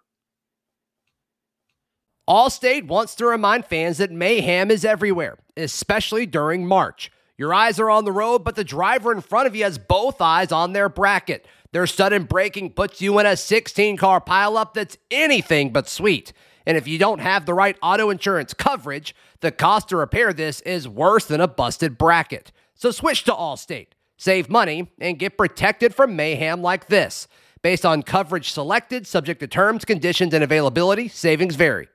Allstate 2.27 2.87
wants 2.87 3.15
to 3.15 3.25
remind 3.25 3.65
fans 3.65 3.97
that 3.97 4.11
mayhem 4.11 4.71
is 4.71 4.85
everywhere, 4.85 5.37
especially 5.57 6.25
during 6.25 6.65
March. 6.65 7.11
Your 7.37 7.53
eyes 7.53 7.79
are 7.79 7.89
on 7.89 8.05
the 8.05 8.11
road, 8.11 8.43
but 8.45 8.55
the 8.55 8.63
driver 8.63 9.11
in 9.11 9.21
front 9.21 9.47
of 9.47 9.55
you 9.55 9.63
has 9.63 9.77
both 9.77 10.21
eyes 10.21 10.51
on 10.51 10.71
their 10.71 10.87
bracket. 10.87 11.45
Their 11.73 11.87
sudden 11.87 12.23
braking 12.23 12.71
puts 12.71 13.01
you 13.01 13.17
in 13.19 13.25
a 13.25 13.35
16 13.35 13.97
car 13.97 14.21
pileup 14.21 14.73
that's 14.73 14.97
anything 15.11 15.73
but 15.73 15.89
sweet. 15.89 16.31
And 16.65 16.77
if 16.77 16.87
you 16.87 16.97
don't 16.97 17.19
have 17.19 17.45
the 17.45 17.53
right 17.53 17.75
auto 17.81 18.09
insurance 18.09 18.53
coverage, 18.53 19.13
the 19.41 19.51
cost 19.51 19.89
to 19.89 19.97
repair 19.97 20.31
this 20.31 20.61
is 20.61 20.87
worse 20.87 21.25
than 21.25 21.41
a 21.41 21.47
busted 21.47 21.97
bracket. 21.97 22.51
So 22.75 22.91
switch 22.91 23.23
to 23.25 23.31
Allstate, 23.31 23.87
save 24.23 24.49
money, 24.49 24.89
and 24.99 25.19
get 25.19 25.37
protected 25.37 25.93
from 25.93 26.15
mayhem 26.15 26.61
like 26.61 26.87
this. 26.87 27.27
Based 27.61 27.85
on 27.85 28.03
coverage 28.03 28.51
selected, 28.51 29.05
subject 29.05 29.41
to 29.41 29.47
terms, 29.47 29.83
conditions, 29.83 30.33
and 30.33 30.43
availability, 30.43 31.09
savings 31.09 31.55
vary. 31.55 31.89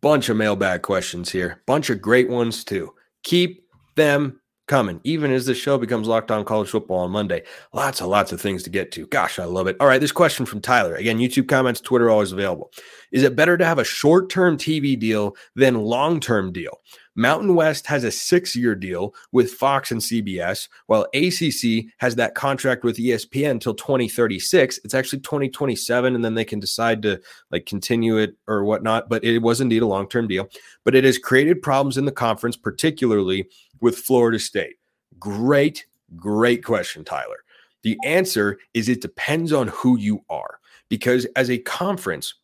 Bunch 0.00 0.28
of 0.28 0.36
mailbag 0.36 0.82
questions 0.82 1.30
here. 1.30 1.60
Bunch 1.66 1.90
of 1.90 2.00
great 2.00 2.28
ones 2.28 2.62
too. 2.62 2.94
Keep 3.24 3.64
them 3.96 4.40
coming, 4.68 5.00
even 5.02 5.32
as 5.32 5.46
the 5.46 5.54
show 5.54 5.76
becomes 5.76 6.06
locked 6.06 6.30
on 6.30 6.44
college 6.44 6.70
football 6.70 7.00
on 7.00 7.10
Monday. 7.10 7.42
Lots 7.72 8.00
and 8.00 8.08
lots 8.08 8.30
of 8.30 8.40
things 8.40 8.62
to 8.62 8.70
get 8.70 8.92
to. 8.92 9.08
Gosh, 9.08 9.40
I 9.40 9.44
love 9.44 9.66
it. 9.66 9.76
All 9.80 9.88
right, 9.88 10.00
this 10.00 10.12
question 10.12 10.46
from 10.46 10.60
Tyler. 10.60 10.94
Again, 10.94 11.18
YouTube 11.18 11.48
comments, 11.48 11.80
Twitter 11.80 12.08
always 12.08 12.30
available. 12.30 12.70
Is 13.10 13.24
it 13.24 13.34
better 13.34 13.58
to 13.58 13.64
have 13.64 13.80
a 13.80 13.84
short 13.84 14.30
term 14.30 14.56
TV 14.56 14.96
deal 14.96 15.36
than 15.56 15.74
long 15.74 16.20
term 16.20 16.52
deal? 16.52 16.78
Mountain 17.20 17.54
West 17.54 17.86
has 17.86 18.02
a 18.02 18.10
six 18.10 18.56
year 18.56 18.74
deal 18.74 19.14
with 19.30 19.52
Fox 19.52 19.90
and 19.90 20.00
CBS, 20.00 20.68
while 20.86 21.06
ACC 21.12 21.92
has 21.98 22.14
that 22.16 22.34
contract 22.34 22.82
with 22.82 22.96
ESPN 22.96 23.50
until 23.50 23.74
2036. 23.74 24.80
It's 24.84 24.94
actually 24.94 25.20
2027, 25.20 26.14
and 26.14 26.24
then 26.24 26.34
they 26.34 26.46
can 26.46 26.60
decide 26.60 27.02
to 27.02 27.20
like 27.50 27.66
continue 27.66 28.16
it 28.16 28.36
or 28.48 28.64
whatnot. 28.64 29.10
But 29.10 29.22
it 29.22 29.40
was 29.40 29.60
indeed 29.60 29.82
a 29.82 29.86
long 29.86 30.08
term 30.08 30.28
deal. 30.28 30.48
But 30.82 30.94
it 30.94 31.04
has 31.04 31.18
created 31.18 31.60
problems 31.60 31.98
in 31.98 32.06
the 32.06 32.12
conference, 32.12 32.56
particularly 32.56 33.46
with 33.82 33.98
Florida 33.98 34.38
State. 34.38 34.76
Great, 35.18 35.84
great 36.16 36.64
question, 36.64 37.04
Tyler. 37.04 37.44
The 37.82 37.98
answer 38.02 38.58
is 38.72 38.88
it 38.88 39.02
depends 39.02 39.52
on 39.52 39.68
who 39.68 39.98
you 39.98 40.24
are. 40.30 40.58
Because 40.88 41.26
as 41.36 41.50
a 41.50 41.58
conference, 41.58 42.34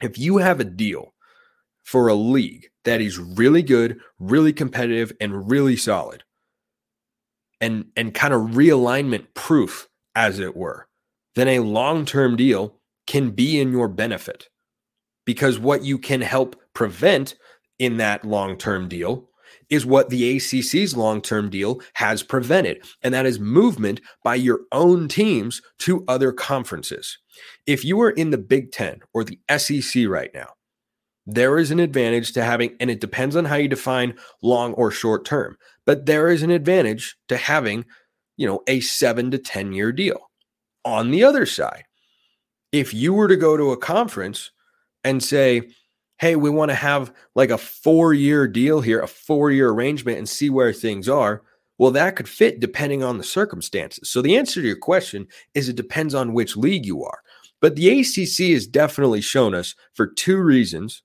if 0.00 0.18
you 0.18 0.38
have 0.38 0.58
a 0.58 0.64
deal 0.64 1.11
for 1.82 2.08
a 2.08 2.14
league 2.14 2.68
that 2.84 3.00
is 3.00 3.18
really 3.18 3.62
good, 3.62 4.00
really 4.18 4.52
competitive, 4.52 5.12
and 5.20 5.50
really 5.50 5.76
solid, 5.76 6.24
and, 7.60 7.86
and 7.96 8.14
kind 8.14 8.34
of 8.34 8.50
realignment 8.52 9.26
proof, 9.34 9.88
as 10.14 10.38
it 10.38 10.56
were, 10.56 10.88
then 11.34 11.48
a 11.48 11.60
long 11.60 12.04
term 12.04 12.36
deal 12.36 12.78
can 13.06 13.30
be 13.30 13.60
in 13.60 13.72
your 13.72 13.88
benefit. 13.88 14.48
Because 15.24 15.58
what 15.58 15.84
you 15.84 15.98
can 15.98 16.20
help 16.20 16.56
prevent 16.74 17.36
in 17.78 17.96
that 17.98 18.24
long 18.24 18.56
term 18.56 18.88
deal 18.88 19.28
is 19.70 19.86
what 19.86 20.10
the 20.10 20.36
ACC's 20.36 20.96
long 20.96 21.22
term 21.22 21.48
deal 21.48 21.80
has 21.94 22.22
prevented, 22.22 22.84
and 23.02 23.14
that 23.14 23.26
is 23.26 23.40
movement 23.40 24.00
by 24.22 24.34
your 24.34 24.60
own 24.72 25.08
teams 25.08 25.62
to 25.78 26.04
other 26.08 26.32
conferences. 26.32 27.18
If 27.66 27.84
you 27.84 28.00
are 28.02 28.10
in 28.10 28.30
the 28.30 28.38
Big 28.38 28.72
Ten 28.72 29.00
or 29.14 29.24
the 29.24 29.38
SEC 29.56 30.06
right 30.06 30.30
now, 30.34 30.48
there 31.26 31.58
is 31.58 31.70
an 31.70 31.80
advantage 31.80 32.32
to 32.32 32.42
having, 32.42 32.76
and 32.80 32.90
it 32.90 33.00
depends 33.00 33.36
on 33.36 33.44
how 33.44 33.56
you 33.56 33.68
define 33.68 34.14
long 34.42 34.74
or 34.74 34.90
short 34.90 35.24
term, 35.24 35.56
but 35.86 36.06
there 36.06 36.28
is 36.28 36.42
an 36.42 36.50
advantage 36.50 37.16
to 37.28 37.36
having, 37.36 37.84
you 38.36 38.46
know, 38.46 38.62
a 38.66 38.80
seven 38.80 39.30
to 39.30 39.38
10 39.38 39.72
year 39.72 39.92
deal. 39.92 40.30
On 40.84 41.10
the 41.10 41.22
other 41.22 41.46
side, 41.46 41.84
if 42.72 42.92
you 42.92 43.14
were 43.14 43.28
to 43.28 43.36
go 43.36 43.56
to 43.56 43.70
a 43.70 43.76
conference 43.76 44.50
and 45.04 45.22
say, 45.22 45.62
hey, 46.18 46.36
we 46.36 46.50
want 46.50 46.70
to 46.70 46.74
have 46.74 47.12
like 47.34 47.50
a 47.50 47.58
four 47.58 48.14
year 48.14 48.48
deal 48.48 48.80
here, 48.80 49.00
a 49.00 49.08
four 49.08 49.50
year 49.50 49.70
arrangement, 49.70 50.18
and 50.18 50.28
see 50.28 50.50
where 50.50 50.72
things 50.72 51.08
are. 51.08 51.42
Well, 51.78 51.90
that 51.92 52.16
could 52.16 52.28
fit 52.28 52.60
depending 52.60 53.02
on 53.02 53.18
the 53.18 53.24
circumstances. 53.24 54.10
So 54.10 54.22
the 54.22 54.36
answer 54.36 54.60
to 54.60 54.66
your 54.66 54.76
question 54.76 55.26
is 55.54 55.68
it 55.68 55.76
depends 55.76 56.14
on 56.14 56.32
which 56.32 56.56
league 56.56 56.86
you 56.86 57.04
are. 57.04 57.20
But 57.60 57.76
the 57.76 58.00
ACC 58.00 58.52
has 58.52 58.66
definitely 58.66 59.20
shown 59.20 59.54
us 59.54 59.74
for 59.94 60.06
two 60.06 60.36
reasons 60.38 61.02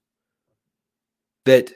that 1.47 1.71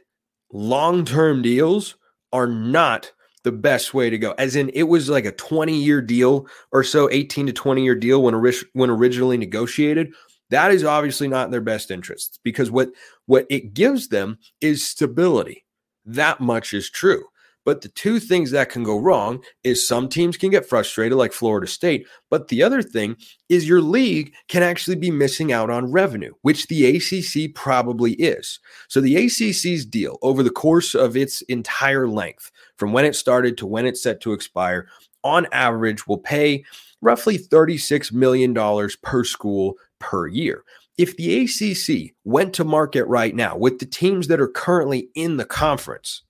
long 0.54 1.06
term 1.06 1.42
deals 1.42 1.96
are 2.32 2.48
not 2.48 3.12
the 3.44 3.52
best 3.52 3.94
way 3.94 4.10
to 4.10 4.18
go. 4.18 4.34
As 4.38 4.56
in, 4.56 4.70
it 4.74 4.84
was 4.84 5.10
like 5.10 5.26
a 5.26 5.32
20 5.32 5.76
year 5.76 6.02
deal 6.02 6.48
or 6.72 6.84
so, 6.84 7.10
18 7.10 7.48
to 7.48 7.54
20 7.54 7.84
year 7.84 7.96
deal 7.96 8.22
when, 8.22 8.36
when 8.74 8.90
originally 8.90 9.38
negotiated. 9.38 10.14
That 10.50 10.72
is 10.72 10.84
obviously 10.84 11.28
not 11.28 11.46
in 11.46 11.52
their 11.52 11.62
best 11.62 11.92
interests 11.92 12.38
because 12.44 12.70
what 12.70 12.90
what 13.26 13.46
it 13.50 13.74
gives 13.74 14.10
them 14.10 14.38
is 14.60 14.86
stability. 14.86 15.66
That 16.06 16.42
much 16.42 16.74
is 16.74 16.90
true. 16.90 17.24
But 17.64 17.82
the 17.82 17.90
two 17.90 18.20
things 18.20 18.52
that 18.52 18.70
can 18.70 18.84
go 18.84 18.98
wrong 18.98 19.44
is 19.64 19.88
some 19.88 20.10
teams 20.10 20.38
can 20.38 20.50
get 20.50 20.68
frustrated, 20.68 21.18
like 21.18 21.32
Florida 21.32 21.68
State. 21.68 22.08
But 22.30 22.48
the 22.48 22.64
other 22.64 22.82
thing 22.82 23.18
is 23.50 23.68
your 23.68 23.82
league 23.82 24.34
can 24.48 24.64
actually 24.64 24.96
be 24.96 25.12
missing 25.12 25.52
out 25.52 25.70
on 25.70 25.92
revenue, 25.92 26.34
which 26.42 26.68
the 26.68 26.86
ACC 26.86 27.54
probably 27.54 28.14
is. 28.14 28.60
So 28.88 29.00
the 29.00 29.16
ACC's 29.16 29.86
deal 29.86 30.18
over 30.22 30.42
the 30.42 30.50
course 30.50 30.96
of 30.96 31.16
its 31.16 31.42
entire 31.44 32.08
length, 32.08 32.52
from 32.78 32.94
when 32.94 33.06
it 33.06 33.16
started 33.16 33.58
to 33.60 33.68
when 33.68 33.86
it's 33.86 34.02
set 34.02 34.22
to 34.22 34.34
expire, 34.34 34.88
on 35.24 35.48
average 35.52 36.08
will 36.08 36.18
pay 36.18 36.66
roughly 37.02 37.38
$36 37.38 38.12
million 38.12 38.56
per 39.04 39.24
school 39.24 39.76
per 40.00 40.28
year. 40.28 40.64
If 40.98 41.16
the 41.18 41.44
ACC 41.44 42.16
went 42.26 42.54
to 42.56 42.64
market 42.64 43.06
right 43.06 43.36
now 43.36 43.56
with 43.56 43.80
the 43.80 43.86
teams 43.86 44.28
that 44.28 44.42
are 44.42 44.48
currently 44.48 45.10
in 45.16 45.38
the 45.38 45.46
conference, 45.46 46.24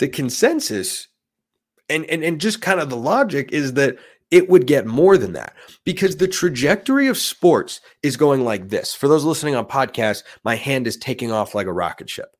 the 0.00 0.08
consensus 0.08 1.06
and, 1.88 2.04
and, 2.06 2.24
and 2.24 2.40
just 2.40 2.60
kind 2.60 2.80
of 2.80 2.90
the 2.90 2.96
logic 2.96 3.52
is 3.52 3.74
that 3.74 3.96
it 4.30 4.48
would 4.48 4.66
get 4.66 4.86
more 4.86 5.16
than 5.16 5.32
that 5.32 5.54
because 5.84 6.16
the 6.16 6.28
trajectory 6.28 7.06
of 7.08 7.18
sports 7.18 7.80
is 8.02 8.16
going 8.16 8.44
like 8.44 8.68
this. 8.68 8.94
For 8.94 9.08
those 9.08 9.24
listening 9.24 9.54
on 9.54 9.66
podcasts, 9.66 10.22
my 10.44 10.54
hand 10.56 10.86
is 10.86 10.96
taking 10.96 11.32
off 11.32 11.54
like 11.54 11.66
a 11.66 11.72
rocket 11.72 12.08
ship. 12.08 12.36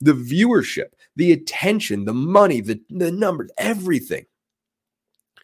The 0.00 0.12
viewership, 0.12 0.92
the 1.16 1.32
attention, 1.32 2.04
the 2.04 2.14
money, 2.14 2.60
the, 2.60 2.80
the 2.90 3.12
numbers, 3.12 3.50
everything 3.58 4.26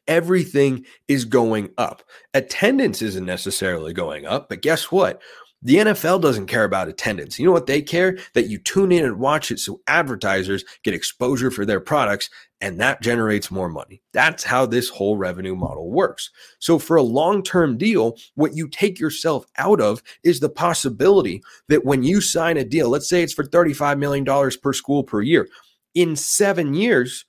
everything 0.08 0.86
is 1.06 1.26
going 1.26 1.68
up. 1.76 2.02
Attendance 2.32 3.02
isn't 3.02 3.26
necessarily 3.26 3.92
going 3.92 4.26
up, 4.26 4.48
but 4.48 4.62
guess 4.62 4.90
what? 4.90 5.20
The 5.62 5.76
NFL 5.76 6.20
doesn't 6.20 6.46
care 6.46 6.64
about 6.64 6.88
attendance. 6.88 7.38
You 7.38 7.46
know 7.46 7.52
what 7.52 7.66
they 7.66 7.82
care? 7.82 8.18
That 8.34 8.48
you 8.48 8.58
tune 8.58 8.92
in 8.92 9.04
and 9.04 9.18
watch 9.18 9.50
it 9.50 9.58
so 9.58 9.80
advertisers 9.88 10.64
get 10.84 10.94
exposure 10.94 11.50
for 11.50 11.66
their 11.66 11.80
products 11.80 12.30
and 12.60 12.80
that 12.80 13.00
generates 13.00 13.50
more 13.50 13.68
money. 13.68 14.02
That's 14.12 14.42
how 14.42 14.66
this 14.66 14.88
whole 14.88 15.16
revenue 15.16 15.54
model 15.54 15.90
works. 15.90 16.30
So, 16.58 16.78
for 16.78 16.96
a 16.96 17.02
long 17.02 17.42
term 17.42 17.78
deal, 17.78 18.16
what 18.34 18.56
you 18.56 18.68
take 18.68 18.98
yourself 18.98 19.46
out 19.56 19.80
of 19.80 20.02
is 20.24 20.40
the 20.40 20.48
possibility 20.48 21.42
that 21.68 21.84
when 21.84 22.02
you 22.02 22.20
sign 22.20 22.56
a 22.56 22.64
deal, 22.64 22.88
let's 22.88 23.08
say 23.08 23.22
it's 23.22 23.32
for 23.32 23.44
$35 23.44 23.98
million 23.98 24.24
per 24.60 24.72
school 24.72 25.04
per 25.04 25.22
year, 25.22 25.48
in 25.94 26.16
seven 26.16 26.74
years, 26.74 27.24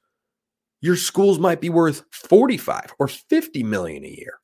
your 0.81 0.95
schools 0.95 1.39
might 1.39 1.61
be 1.61 1.69
worth 1.69 2.03
45 2.11 2.93
or 2.99 3.07
50 3.07 3.63
million 3.63 4.03
a 4.03 4.09
year. 4.09 4.39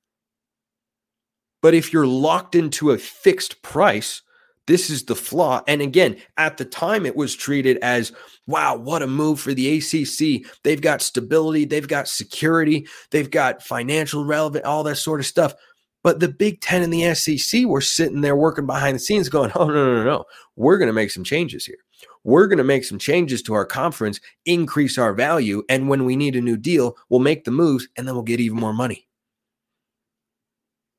But 1.66 1.74
if 1.74 1.92
you're 1.92 2.06
locked 2.06 2.54
into 2.54 2.92
a 2.92 2.98
fixed 3.00 3.64
price, 3.64 4.22
this 4.68 4.92
is 4.92 5.06
the 5.06 5.16
flaw. 5.16 5.64
And 5.68 5.82
again, 5.82 6.16
at 6.38 6.58
the 6.58 6.66
time, 6.66 7.08
it 7.08 7.16
was 7.16 7.34
treated 7.34 7.80
as 7.80 8.12
wow, 8.46 8.76
what 8.76 9.02
a 9.02 9.08
move 9.08 9.40
for 9.40 9.52
the 9.52 9.80
ACC. 9.80 10.46
They've 10.62 10.80
got 10.80 11.02
stability, 11.02 11.66
they've 11.66 11.88
got 11.88 12.08
security, 12.08 12.88
they've 13.10 13.32
got 13.32 13.64
financial 13.64 14.26
relevant, 14.26 14.64
all 14.66 14.84
that 14.84 14.98
sort 14.98 15.20
of 15.20 15.26
stuff. 15.26 15.56
But 16.04 16.20
the 16.20 16.28
Big 16.28 16.62
Ten 16.62 16.84
and 16.84 16.94
the 16.94 17.16
SEC 17.16 17.66
were 17.66 17.82
sitting 17.82 18.22
there 18.22 18.36
working 18.36 18.68
behind 18.68 18.94
the 18.94 19.00
scenes 19.00 19.28
going, 19.28 19.52
oh, 19.56 19.66
no, 19.66 19.74
no, 19.74 19.96
no, 19.96 20.04
no. 20.04 20.26
We're 20.56 20.78
going 20.78 20.86
to 20.90 20.94
make 20.94 21.10
some 21.10 21.24
changes 21.24 21.66
here 21.66 21.80
we're 22.24 22.46
going 22.46 22.60
to 22.60 22.64
make 22.64 22.84
some 22.84 23.00
changes 23.00 23.42
to 23.42 23.56
our 23.56 23.66
conference, 23.66 24.20
increase 24.46 25.00
our 25.00 25.14
value. 25.16 25.64
And 25.68 25.90
when 25.90 26.06
we 26.06 26.16
need 26.16 26.36
a 26.36 26.42
new 26.42 26.58
deal, 26.58 26.96
we'll 27.10 27.22
make 27.22 27.44
the 27.44 27.50
moves 27.50 27.88
and 27.98 28.08
then 28.08 28.14
we'll 28.14 28.24
get 28.24 28.40
even 28.40 28.60
more 28.60 28.74
money. 28.74 29.08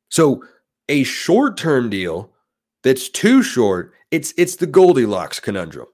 So, 0.08 0.42
a 0.88 1.04
short 1.04 1.56
term 1.56 1.90
deal 1.90 2.32
that's 2.82 3.08
too 3.08 3.42
short, 3.42 3.92
it's, 4.10 4.32
it's 4.36 4.56
the 4.56 4.66
Goldilocks 4.66 5.40
conundrum. 5.40 5.86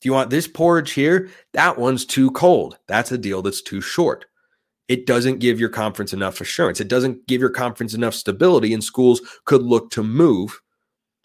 Do 0.00 0.08
you 0.08 0.12
want 0.12 0.30
this 0.30 0.46
porridge 0.46 0.92
here? 0.92 1.28
That 1.52 1.78
one's 1.78 2.06
too 2.06 2.30
cold. 2.30 2.78
That's 2.88 3.12
a 3.12 3.18
deal 3.18 3.42
that's 3.42 3.62
too 3.62 3.80
short. 3.80 4.24
It 4.88 5.06
doesn't 5.06 5.38
give 5.38 5.60
your 5.60 5.68
conference 5.68 6.12
enough 6.12 6.40
assurance. 6.40 6.80
It 6.80 6.88
doesn't 6.88 7.26
give 7.26 7.40
your 7.40 7.50
conference 7.50 7.94
enough 7.94 8.14
stability, 8.14 8.72
and 8.72 8.82
schools 8.82 9.20
could 9.44 9.62
look 9.62 9.90
to 9.90 10.02
move 10.02 10.60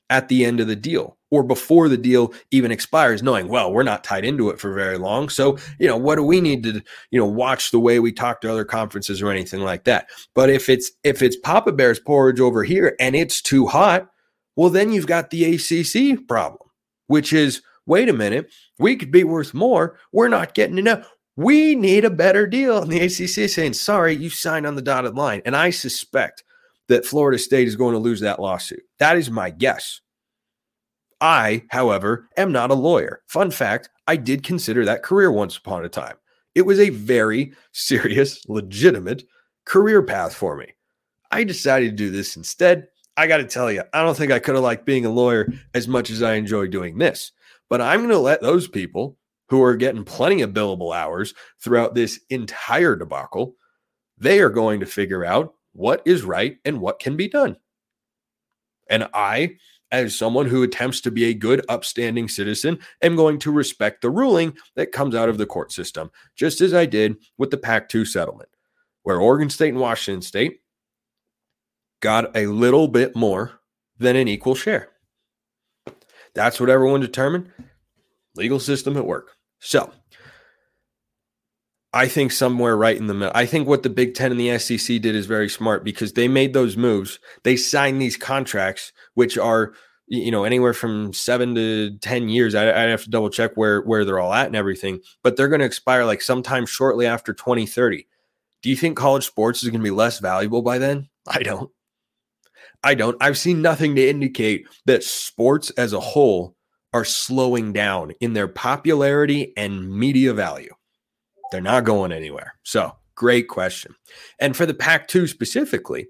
at 0.10 0.28
the 0.28 0.46
end 0.46 0.60
of 0.60 0.68
the 0.68 0.76
deal 0.76 1.15
or 1.32 1.44
before 1.44 1.90
the 1.90 1.98
deal 1.98 2.34
even 2.52 2.72
expires 2.72 3.24
knowing 3.24 3.48
well 3.48 3.72
we're 3.72 3.84
not 3.84 4.04
tied 4.04 4.26
into 4.26 4.50
it 4.50 4.60
for 4.60 4.74
very 4.74 4.98
long. 4.98 5.30
So 5.30 5.58
you 5.80 5.88
know 5.88 5.98
what 5.98 6.16
do 6.16 6.24
we 6.24 6.42
need 6.42 6.64
to 6.64 6.82
you 7.12 7.20
know 7.20 7.26
watch 7.26 7.72
the 7.72 7.80
way 7.80 8.00
we 8.00 8.12
talk 8.12 8.42
to 8.42 8.52
other 8.52 8.66
conferences 8.66 9.22
or 9.22 9.32
anything 9.32 9.62
like 9.62 9.84
that? 9.86 10.10
But 10.34 10.50
if 10.50 10.70
it's 10.70 10.92
if 11.04 11.22
it's 11.22 11.36
papa 11.36 11.72
bear's 11.72 12.00
porridge 12.00 12.40
over 12.40 12.64
here 12.64 12.96
and 13.00 13.16
it's 13.16 13.42
too 13.42 13.68
hot 13.68 14.10
well 14.56 14.70
then 14.70 14.92
you've 14.92 15.08
got 15.08 15.30
the 15.30 15.56
ACC 15.56 16.28
problem 16.28 16.70
which 17.08 17.34
is 17.34 17.62
wait 17.86 18.10
a 18.10 18.14
minute 18.14 18.52
we 18.78 18.96
could 18.96 19.12
be 19.12 19.24
worth 19.24 19.54
more. 19.54 19.98
We're 20.12 20.28
not 20.28 20.54
getting 20.54 20.78
enough. 20.78 21.10
We 21.38 21.76
need 21.76 22.06
a 22.06 22.10
better 22.10 22.48
deal. 22.48 22.82
And 22.82 22.92
the 22.92 23.02
ACC 23.02 23.38
is 23.40 23.54
saying 23.54 23.74
sorry 23.74 24.16
you 24.16 24.30
signed 24.30 24.66
on 24.66 24.76
the 24.76 24.82
dotted 24.82 25.16
line. 25.16 25.42
And 25.46 25.56
I 25.56 25.70
suspect 25.70 26.44
that 26.88 27.06
Florida 27.06 27.38
State 27.38 27.68
is 27.68 27.76
going 27.76 27.94
to 27.94 28.00
lose 28.00 28.20
that 28.22 28.40
lawsuit. 28.40 28.84
That 29.00 29.18
is 29.18 29.30
my 29.30 29.50
guess. 29.50 30.02
I, 31.22 31.64
however, 31.70 32.30
am 32.38 32.52
not 32.52 32.72
a 32.72 32.76
lawyer. 32.76 33.22
Fun 33.28 33.52
fact 33.52 33.90
I 34.08 34.16
did 34.16 34.44
consider 34.44 34.86
that 34.86 35.04
career 35.04 35.32
once 35.32 35.58
upon 35.58 35.86
a 35.86 35.90
time. 35.90 36.16
It 36.54 36.66
was 36.66 36.80
a 36.80 36.90
very 36.90 37.54
serious, 37.72 38.48
legitimate 38.48 39.24
career 39.66 40.02
path 40.02 40.34
for 40.34 40.56
me. 40.56 40.74
I 41.32 41.44
decided 41.44 41.92
to 41.92 41.96
do 41.96 42.12
this 42.12 42.36
instead. 42.36 42.88
I 43.18 43.28
got 43.28 43.38
to 43.38 43.46
tell 43.46 43.72
you, 43.72 43.84
I 43.94 44.04
don't 44.04 44.16
think 44.16 44.32
I 44.32 44.40
could 44.40 44.56
have 44.56 44.64
liked 44.64 44.86
being 44.86 45.06
a 45.06 45.10
lawyer 45.10 45.52
as 45.74 45.88
much 45.88 46.10
as 46.10 46.22
I 46.22 46.34
enjoy 46.34 46.68
doing 46.68 46.98
this. 46.98 47.32
But 47.70 47.82
I'm 47.82 48.00
going 48.00 48.10
to 48.10 48.20
let 48.20 48.42
those 48.42 48.68
people 48.68 49.18
who 49.50 49.64
are 49.64 49.76
getting 49.76 50.04
plenty 50.04 50.42
of 50.42 50.52
billable 50.52 50.96
hours 50.96 51.34
throughout 51.62 51.96
this 51.96 52.20
entire 52.30 52.96
debacle, 52.96 53.56
they 54.18 54.40
are 54.40 54.50
going 54.50 54.80
to 54.82 54.86
figure 54.86 55.24
out 55.24 55.54
what 55.74 56.02
is 56.06 56.24
right 56.24 56.58
and 56.66 56.80
what 56.80 57.00
can 57.00 57.16
be 57.16 57.28
done. 57.28 57.58
And 58.90 59.08
I, 59.14 59.56
as 59.92 60.18
someone 60.18 60.48
who 60.48 60.64
attempts 60.64 61.02
to 61.02 61.12
be 61.12 61.26
a 61.26 61.34
good, 61.34 61.64
upstanding 61.70 62.28
citizen, 62.28 62.80
am 63.02 63.16
going 63.16 63.40
to 63.40 63.52
respect 63.52 64.02
the 64.02 64.10
ruling 64.10 64.56
that 64.76 64.92
comes 64.92 65.16
out 65.16 65.30
of 65.30 65.38
the 65.38 65.46
court 65.46 65.72
system, 65.72 66.12
just 66.36 66.62
as 66.62 66.74
I 66.74 66.86
did 66.86 67.18
with 67.38 67.52
the 67.52 67.58
Pac 67.58 67.90
2 67.90 68.06
settlement, 68.06 68.50
where 69.04 69.20
Oregon 69.20 69.50
State 69.50 69.70
and 69.70 69.80
Washington 69.80 70.22
State 70.22 70.62
got 72.02 72.36
a 72.36 72.48
little 72.48 72.88
bit 72.88 73.16
more 73.16 73.60
than 73.98 74.16
an 74.16 74.28
equal 74.28 74.56
share. 74.56 74.90
That's 76.34 76.60
what 76.60 76.70
everyone 76.70 77.02
determined. 77.02 77.52
Legal 78.36 78.60
system 78.60 78.98
at 78.98 79.06
work. 79.06 79.32
So, 79.60 79.92
I 81.96 82.10
think 82.10 82.34
somewhere 82.34 82.76
right 82.76 82.98
in 82.98 83.08
the 83.08 83.14
middle. 83.14 83.32
I 83.34 83.46
think 83.46 83.70
what 83.70 83.84
the 83.84 83.90
Big 83.90 84.16
Ten 84.16 84.30
and 84.30 84.40
the 84.40 84.60
SEC 84.60 85.02
did 85.02 85.16
is 85.16 85.28
very 85.28 85.48
smart 85.48 85.86
because 85.86 86.12
they 86.12 86.28
made 86.28 86.54
those 86.54 86.76
moves. 86.76 87.20
They 87.44 87.56
signed 87.56 88.02
these 88.02 88.18
contracts, 88.18 88.92
which 89.14 89.38
are 89.38 89.74
you 90.08 90.30
know 90.30 90.44
anywhere 90.44 90.74
from 90.74 91.14
seven 91.14 91.56
to 91.56 91.98
ten 92.00 92.28
years. 92.28 92.54
I, 92.54 92.70
I 92.70 92.90
have 92.90 93.06
to 93.06 93.10
double 93.10 93.30
check 93.30 93.54
where 93.56 93.82
where 93.82 94.04
they're 94.04 94.20
all 94.20 94.34
at 94.34 94.48
and 94.48 94.58
everything, 94.58 95.00
but 95.24 95.38
they're 95.38 95.48
going 95.48 95.62
to 95.62 95.66
expire 95.66 96.04
like 96.04 96.22
sometime 96.22 96.66
shortly 96.66 97.06
after 97.06 97.34
2030. 97.34 98.06
Do 98.62 98.70
you 98.70 98.76
think 98.76 98.98
college 98.98 99.26
sports 99.26 99.64
is 99.64 99.70
going 99.70 99.80
to 99.80 99.84
be 99.84 99.90
less 99.90 100.20
valuable 100.20 100.62
by 100.62 100.80
then? 100.80 101.08
I 101.26 101.44
don't. 101.44 101.72
I 102.84 102.96
don't. 102.96 103.16
I've 103.22 103.38
seen 103.38 103.62
nothing 103.62 103.96
to 103.96 104.06
indicate 104.06 104.68
that 104.86 105.06
sports 105.06 105.70
as 105.72 105.94
a 105.94 106.02
whole 106.02 106.58
are 106.94 107.06
slowing 107.06 107.72
down 107.72 108.12
in 108.20 108.34
their 108.34 108.50
popularity 108.50 109.54
and 109.56 109.90
media 109.90 110.34
value. 110.34 110.74
They're 111.56 111.62
not 111.62 111.86
going 111.86 112.12
anywhere. 112.12 112.56
So, 112.64 112.98
great 113.16 113.48
question. 113.48 113.96
And 114.40 114.58
for 114.58 114.66
the 114.66 114.74
Pac 114.74 115.08
2 115.08 115.26
specifically, 115.26 116.10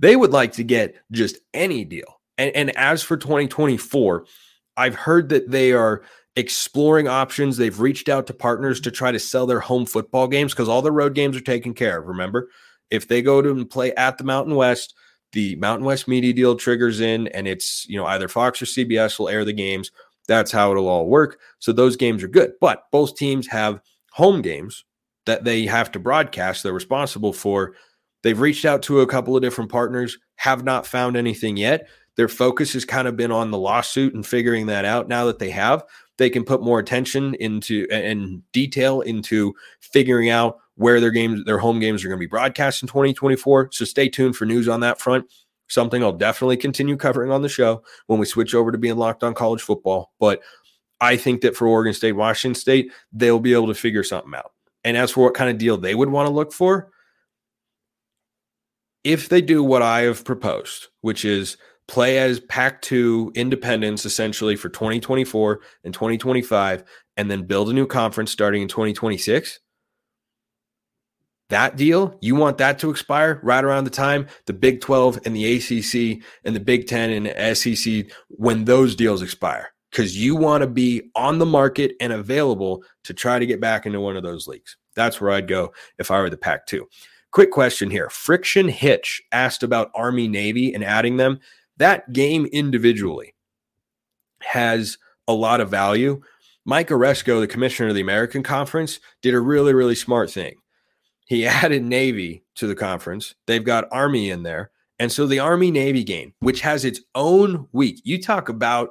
they 0.00 0.16
would 0.16 0.32
like 0.32 0.50
to 0.54 0.64
get 0.64 0.96
just 1.12 1.38
any 1.54 1.84
deal. 1.84 2.20
And, 2.36 2.50
and 2.56 2.76
as 2.76 3.00
for 3.00 3.16
2024, 3.16 4.26
I've 4.76 4.96
heard 4.96 5.28
that 5.28 5.52
they 5.52 5.72
are 5.72 6.02
exploring 6.34 7.06
options. 7.06 7.56
They've 7.56 7.78
reached 7.78 8.08
out 8.08 8.26
to 8.26 8.34
partners 8.34 8.80
to 8.80 8.90
try 8.90 9.12
to 9.12 9.20
sell 9.20 9.46
their 9.46 9.60
home 9.60 9.86
football 9.86 10.26
games 10.26 10.52
because 10.52 10.68
all 10.68 10.82
the 10.82 10.90
road 10.90 11.14
games 11.14 11.36
are 11.36 11.40
taken 11.40 11.72
care 11.72 12.00
of. 12.00 12.08
Remember, 12.08 12.48
if 12.90 13.06
they 13.06 13.22
go 13.22 13.40
to 13.40 13.50
and 13.50 13.70
play 13.70 13.94
at 13.94 14.18
the 14.18 14.24
Mountain 14.24 14.56
West, 14.56 14.96
the 15.30 15.54
Mountain 15.54 15.86
West 15.86 16.08
media 16.08 16.32
deal 16.32 16.56
triggers 16.56 16.98
in, 16.98 17.28
and 17.28 17.46
it's 17.46 17.86
you 17.88 17.96
know 17.96 18.06
either 18.06 18.26
Fox 18.26 18.60
or 18.60 18.64
CBS 18.64 19.16
will 19.16 19.28
air 19.28 19.44
the 19.44 19.52
games. 19.52 19.92
That's 20.26 20.50
how 20.50 20.72
it'll 20.72 20.88
all 20.88 21.06
work. 21.06 21.38
So 21.60 21.70
those 21.70 21.94
games 21.94 22.24
are 22.24 22.28
good. 22.28 22.54
But 22.60 22.82
both 22.90 23.14
teams 23.14 23.46
have 23.46 23.80
home 24.16 24.40
games 24.40 24.86
that 25.26 25.44
they 25.44 25.66
have 25.66 25.92
to 25.92 25.98
broadcast, 25.98 26.62
they're 26.62 26.72
responsible 26.72 27.34
for. 27.34 27.74
They've 28.22 28.40
reached 28.40 28.64
out 28.64 28.82
to 28.84 29.00
a 29.00 29.06
couple 29.06 29.36
of 29.36 29.42
different 29.42 29.70
partners, 29.70 30.16
have 30.36 30.64
not 30.64 30.86
found 30.86 31.16
anything 31.16 31.58
yet. 31.58 31.86
Their 32.16 32.28
focus 32.28 32.72
has 32.72 32.86
kind 32.86 33.06
of 33.06 33.14
been 33.14 33.30
on 33.30 33.50
the 33.50 33.58
lawsuit 33.58 34.14
and 34.14 34.26
figuring 34.26 34.66
that 34.66 34.86
out. 34.86 35.06
Now 35.06 35.26
that 35.26 35.38
they 35.38 35.50
have, 35.50 35.84
they 36.16 36.30
can 36.30 36.44
put 36.44 36.62
more 36.62 36.78
attention 36.78 37.34
into 37.34 37.86
and 37.90 38.42
detail 38.52 39.02
into 39.02 39.54
figuring 39.80 40.30
out 40.30 40.56
where 40.76 40.98
their 40.98 41.10
games, 41.10 41.44
their 41.44 41.58
home 41.58 41.78
games 41.78 42.02
are 42.02 42.08
going 42.08 42.18
to 42.18 42.24
be 42.24 42.26
broadcast 42.26 42.82
in 42.82 42.88
2024. 42.88 43.68
So 43.72 43.84
stay 43.84 44.08
tuned 44.08 44.34
for 44.34 44.46
news 44.46 44.66
on 44.66 44.80
that 44.80 44.98
front. 44.98 45.30
Something 45.68 46.02
I'll 46.02 46.12
definitely 46.12 46.56
continue 46.56 46.96
covering 46.96 47.30
on 47.30 47.42
the 47.42 47.50
show 47.50 47.82
when 48.06 48.18
we 48.18 48.24
switch 48.24 48.54
over 48.54 48.72
to 48.72 48.78
being 48.78 48.96
locked 48.96 49.22
on 49.22 49.34
college 49.34 49.60
football. 49.60 50.12
But 50.18 50.40
I 51.00 51.16
think 51.16 51.42
that 51.42 51.56
for 51.56 51.66
Oregon 51.66 51.92
State, 51.92 52.12
Washington 52.12 52.54
State, 52.54 52.92
they'll 53.12 53.38
be 53.38 53.52
able 53.52 53.68
to 53.68 53.74
figure 53.74 54.02
something 54.02 54.34
out. 54.34 54.52
And 54.84 54.96
as 54.96 55.10
for 55.10 55.24
what 55.24 55.34
kind 55.34 55.50
of 55.50 55.58
deal 55.58 55.76
they 55.76 55.94
would 55.94 56.10
want 56.10 56.28
to 56.28 56.34
look 56.34 56.52
for, 56.52 56.90
if 59.04 59.28
they 59.28 59.40
do 59.40 59.62
what 59.62 59.82
I 59.82 60.00
have 60.00 60.24
proposed, 60.24 60.88
which 61.00 61.24
is 61.24 61.56
play 61.86 62.18
as 62.18 62.40
Pac 62.40 62.82
2 62.82 63.32
independence 63.34 64.04
essentially 64.04 64.56
for 64.56 64.68
2024 64.68 65.60
and 65.84 65.94
2025, 65.94 66.84
and 67.16 67.30
then 67.30 67.44
build 67.44 67.68
a 67.68 67.72
new 67.72 67.86
conference 67.86 68.30
starting 68.30 68.62
in 68.62 68.68
2026, 68.68 69.60
that 71.48 71.76
deal, 71.76 72.18
you 72.20 72.34
want 72.34 72.58
that 72.58 72.80
to 72.80 72.90
expire 72.90 73.38
right 73.42 73.62
around 73.62 73.84
the 73.84 73.90
time 73.90 74.26
the 74.46 74.52
Big 74.52 74.80
12 74.80 75.20
and 75.24 75.36
the 75.36 75.56
ACC 75.56 76.20
and 76.44 76.56
the 76.56 76.60
Big 76.60 76.88
10 76.88 77.10
and 77.10 77.26
the 77.26 77.54
SEC, 77.54 78.06
when 78.28 78.64
those 78.64 78.96
deals 78.96 79.22
expire, 79.22 79.70
because 79.96 80.14
you 80.14 80.36
want 80.36 80.60
to 80.60 80.66
be 80.66 81.10
on 81.14 81.38
the 81.38 81.46
market 81.46 81.94
and 82.00 82.12
available 82.12 82.84
to 83.02 83.14
try 83.14 83.38
to 83.38 83.46
get 83.46 83.62
back 83.62 83.86
into 83.86 83.98
one 83.98 84.14
of 84.14 84.22
those 84.22 84.46
leagues. 84.46 84.76
That's 84.94 85.22
where 85.22 85.30
I'd 85.30 85.48
go 85.48 85.72
if 85.98 86.10
I 86.10 86.20
were 86.20 86.28
the 86.28 86.36
Pac 86.36 86.66
2. 86.66 86.86
Quick 87.32 87.50
question 87.50 87.90
here. 87.90 88.10
Friction 88.10 88.68
Hitch 88.68 89.22
asked 89.32 89.62
about 89.62 89.90
Army 89.94 90.28
Navy 90.28 90.74
and 90.74 90.84
adding 90.84 91.16
them. 91.16 91.40
That 91.78 92.12
game 92.12 92.44
individually 92.52 93.34
has 94.42 94.98
a 95.26 95.32
lot 95.32 95.62
of 95.62 95.70
value. 95.70 96.20
Mike 96.66 96.88
Aresco, 96.88 97.40
the 97.40 97.46
commissioner 97.46 97.88
of 97.88 97.94
the 97.94 98.02
American 98.02 98.42
Conference, 98.42 99.00
did 99.22 99.32
a 99.32 99.40
really, 99.40 99.72
really 99.72 99.94
smart 99.94 100.30
thing. 100.30 100.56
He 101.24 101.46
added 101.46 101.82
Navy 101.82 102.44
to 102.56 102.66
the 102.66 102.76
conference. 102.76 103.34
They've 103.46 103.64
got 103.64 103.88
Army 103.90 104.28
in 104.28 104.42
there. 104.42 104.72
And 104.98 105.10
so 105.10 105.26
the 105.26 105.38
Army 105.38 105.70
Navy 105.70 106.04
game, 106.04 106.34
which 106.40 106.60
has 106.60 106.84
its 106.84 107.00
own 107.14 107.68
week, 107.72 108.02
you 108.04 108.20
talk 108.20 108.50
about 108.50 108.90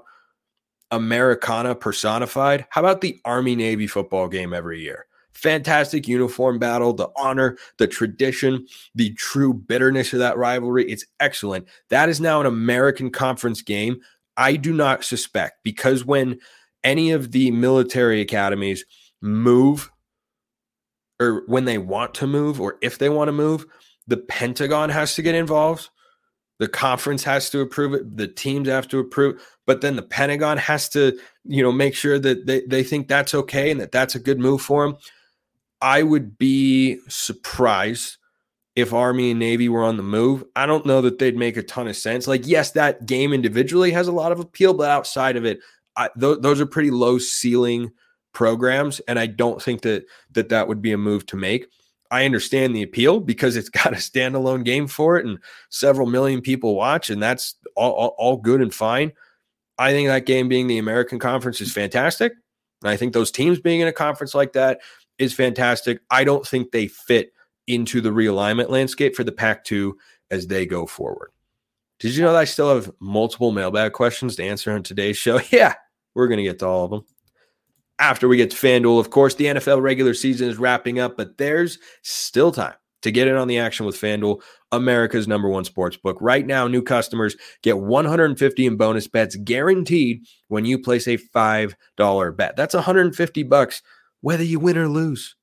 Americana 0.95 1.75
personified. 1.75 2.65
How 2.69 2.81
about 2.81 3.01
the 3.01 3.19
Army 3.25 3.55
Navy 3.55 3.87
football 3.87 4.27
game 4.27 4.53
every 4.53 4.81
year? 4.81 5.05
fantastic 5.35 6.07
uniform 6.07 6.57
battle, 6.57 6.93
the 6.93 7.09
honor, 7.17 7.57
the 7.77 7.87
tradition, 7.87 8.65
the 8.95 9.13
true 9.13 9.53
bitterness 9.53 10.13
of 10.13 10.19
that 10.19 10.37
rivalry. 10.37 10.89
It's 10.89 11.05
excellent. 11.19 11.67
That 11.89 12.09
is 12.09 12.19
now 12.19 12.39
an 12.39 12.47
American 12.47 13.11
Conference 13.11 13.61
game. 13.61 13.99
I 14.37 14.55
do 14.55 14.73
not 14.73 15.03
suspect 15.03 15.63
because 15.63 16.05
when 16.05 16.39
any 16.83 17.11
of 17.11 17.31
the 17.31 17.51
military 17.51 18.21
academies 18.21 18.85
move 19.21 19.91
or 21.19 21.43
when 21.47 21.65
they 21.65 21.77
want 21.77 22.13
to 22.15 22.27
move 22.27 22.59
or 22.59 22.77
if 22.81 22.97
they 22.97 23.09
want 23.09 23.27
to 23.27 23.33
move, 23.33 23.65
the 24.07 24.17
Pentagon 24.17 24.89
has 24.89 25.15
to 25.15 25.21
get 25.21 25.35
involved. 25.35 25.89
The 26.59 26.67
conference 26.67 27.23
has 27.23 27.49
to 27.49 27.59
approve 27.59 27.93
it. 27.93 28.15
The 28.15 28.27
teams 28.27 28.69
have 28.69 28.87
to 28.89 28.99
approve, 28.99 29.45
but 29.65 29.81
then 29.81 29.95
the 29.95 30.01
Pentagon 30.01 30.57
has 30.57 30.87
to, 30.89 31.17
you 31.43 31.61
know, 31.61 31.71
make 31.71 31.95
sure 31.95 32.17
that 32.17 32.45
they, 32.45 32.61
they 32.61 32.83
think 32.83 33.07
that's 33.07 33.33
okay 33.33 33.71
and 33.71 33.79
that 33.81 33.91
that's 33.91 34.15
a 34.15 34.19
good 34.19 34.39
move 34.39 34.61
for 34.61 34.85
them. 34.85 34.97
I 35.81 36.03
would 36.03 36.37
be 36.37 36.99
surprised 37.09 38.17
if 38.75 38.93
Army 38.93 39.31
and 39.31 39.39
Navy 39.39 39.69
were 39.69 39.83
on 39.83 39.97
the 39.97 40.03
move. 40.03 40.43
I 40.55 40.65
don't 40.65 40.85
know 40.85 41.01
that 41.01 41.19
they'd 41.19 41.37
make 41.37 41.57
a 41.57 41.63
ton 41.63 41.87
of 41.87 41.95
sense. 41.95 42.27
Like, 42.27 42.47
yes, 42.47 42.71
that 42.71 43.05
game 43.05 43.33
individually 43.33 43.91
has 43.91 44.07
a 44.07 44.13
lot 44.13 44.31
of 44.31 44.39
appeal, 44.39 44.73
but 44.73 44.89
outside 44.89 45.35
of 45.35 45.45
it, 45.45 45.59
I, 45.97 46.09
th- 46.19 46.39
those 46.41 46.59
are 46.59 46.65
pretty 46.65 46.91
low 46.91 47.17
ceiling 47.17 47.91
programs, 48.33 48.99
and 49.01 49.17
I 49.17 49.27
don't 49.27 49.61
think 49.61 49.81
that 49.81 50.05
that 50.31 50.49
that 50.49 50.67
would 50.67 50.81
be 50.81 50.91
a 50.91 50.97
move 50.97 51.25
to 51.27 51.37
make. 51.37 51.67
I 52.15 52.25
understand 52.25 52.75
the 52.75 52.83
appeal 52.83 53.19
because 53.19 53.55
it's 53.55 53.69
got 53.83 53.93
a 53.93 53.97
standalone 53.97 54.63
game 54.63 54.87
for 54.87 55.17
it, 55.17 55.25
and 55.25 55.39
several 55.69 56.07
million 56.07 56.41
people 56.41 56.75
watch, 56.75 57.09
and 57.09 57.21
that's 57.21 57.55
all, 57.75 57.91
all, 57.91 58.15
all 58.17 58.37
good 58.37 58.61
and 58.61 58.73
fine. 58.73 59.11
I 59.77 59.91
think 59.91 60.07
that 60.07 60.25
game 60.25 60.47
being 60.47 60.67
the 60.67 60.77
American 60.77 61.19
Conference 61.19 61.59
is 61.59 61.73
fantastic. 61.73 62.33
And 62.81 62.89
I 62.89 62.97
think 62.97 63.13
those 63.13 63.31
teams 63.31 63.59
being 63.59 63.81
in 63.81 63.87
a 63.87 63.93
conference 63.93 64.33
like 64.33 64.53
that 64.53 64.79
is 65.17 65.33
fantastic. 65.33 65.99
I 66.09 66.23
don't 66.23 66.47
think 66.47 66.71
they 66.71 66.87
fit 66.87 67.33
into 67.67 67.99
the 67.99 68.11
realignment 68.11 68.69
landscape 68.69 69.15
for 69.15 69.23
the 69.23 69.31
Pac 69.31 69.65
2 69.65 69.97
as 70.31 70.47
they 70.47 70.65
go 70.65 70.85
forward. 70.85 71.31
Did 71.99 72.15
you 72.15 72.23
know 72.23 72.31
that 72.31 72.39
I 72.39 72.45
still 72.45 72.73
have 72.73 72.91
multiple 72.99 73.51
mailbag 73.51 73.93
questions 73.93 74.35
to 74.35 74.43
answer 74.43 74.71
on 74.71 74.83
today's 74.83 75.17
show? 75.17 75.39
Yeah, 75.51 75.73
we're 76.13 76.27
going 76.27 76.37
to 76.37 76.43
get 76.43 76.59
to 76.59 76.67
all 76.67 76.85
of 76.85 76.91
them. 76.91 77.05
After 77.97 78.27
we 78.27 78.37
get 78.37 78.51
to 78.51 78.57
FanDuel, 78.57 78.99
of 78.99 79.09
course, 79.09 79.35
the 79.35 79.45
NFL 79.45 79.81
regular 79.81 80.13
season 80.13 80.49
is 80.49 80.57
wrapping 80.57 80.99
up, 80.99 81.15
but 81.15 81.37
there's 81.37 81.79
still 82.01 82.51
time 82.51 82.73
to 83.03 83.11
get 83.11 83.27
in 83.27 83.35
on 83.35 83.47
the 83.47 83.59
action 83.59 83.85
with 83.85 83.95
FanDuel, 83.95 84.41
America's 84.71 85.27
number 85.27 85.47
one 85.47 85.63
sports 85.63 85.95
book. 85.95 86.17
Right 86.19 86.45
now, 86.45 86.67
new 86.67 86.81
customers 86.81 87.37
get 87.61 87.77
150 87.77 88.65
in 88.65 88.77
bonus 88.77 89.07
bets 89.07 89.35
guaranteed 89.37 90.25
when 90.47 90.65
you 90.65 90.79
place 90.79 91.07
a 91.07 91.17
$5 91.17 92.35
bet. 92.35 92.55
That's 92.55 92.73
150 92.73 93.43
bucks 93.43 93.81
whether 94.21 94.43
you 94.43 94.59
win 94.59 94.75
or 94.75 94.87
lose. 94.87 95.35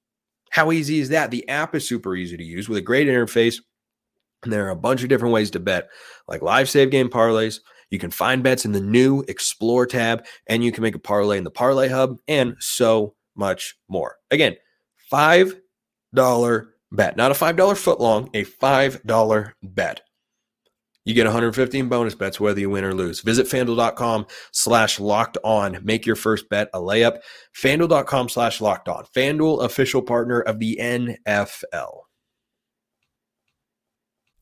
How 0.50 0.72
easy 0.72 0.98
is 0.98 1.10
that? 1.10 1.30
The 1.30 1.48
app 1.48 1.72
is 1.76 1.86
super 1.86 2.16
easy 2.16 2.36
to 2.36 2.42
use 2.42 2.68
with 2.68 2.78
a 2.78 2.82
great 2.82 3.06
interface. 3.06 3.58
And 4.42 4.52
there 4.52 4.66
are 4.66 4.70
a 4.70 4.76
bunch 4.76 5.04
of 5.04 5.08
different 5.08 5.32
ways 5.32 5.52
to 5.52 5.60
bet, 5.60 5.88
like 6.26 6.42
live 6.42 6.68
same 6.68 6.90
game 6.90 7.08
parlays. 7.08 7.60
You 7.92 7.98
can 7.98 8.10
find 8.10 8.42
bets 8.42 8.64
in 8.64 8.72
the 8.72 8.80
new 8.80 9.22
Explore 9.28 9.86
tab, 9.86 10.24
and 10.46 10.64
you 10.64 10.72
can 10.72 10.82
make 10.82 10.94
a 10.94 10.98
parlay 10.98 11.36
in 11.36 11.44
the 11.44 11.50
Parlay 11.50 11.88
Hub, 11.88 12.18
and 12.26 12.56
so 12.58 13.14
much 13.36 13.76
more. 13.86 14.16
Again, 14.30 14.56
$5 15.12 16.66
bet, 16.90 17.16
not 17.18 17.30
a 17.30 17.34
$5 17.34 17.76
foot 17.76 18.00
long, 18.00 18.30
a 18.32 18.46
$5 18.46 19.52
bet. 19.62 20.00
You 21.04 21.14
get 21.14 21.26
115 21.26 21.88
bonus 21.88 22.14
bets 22.14 22.40
whether 22.40 22.60
you 22.60 22.70
win 22.70 22.84
or 22.84 22.94
lose. 22.94 23.20
Visit 23.20 23.46
fanduel.com 23.46 24.26
slash 24.52 24.98
locked 24.98 25.36
on. 25.44 25.78
Make 25.82 26.06
your 26.06 26.16
first 26.16 26.48
bet 26.48 26.70
a 26.72 26.78
layup. 26.78 27.18
Fanduel.com 27.60 28.30
slash 28.30 28.60
locked 28.60 28.88
on. 28.88 29.04
Fanduel, 29.14 29.64
official 29.64 30.00
partner 30.00 30.40
of 30.40 30.60
the 30.60 30.78
NFL. 30.80 32.02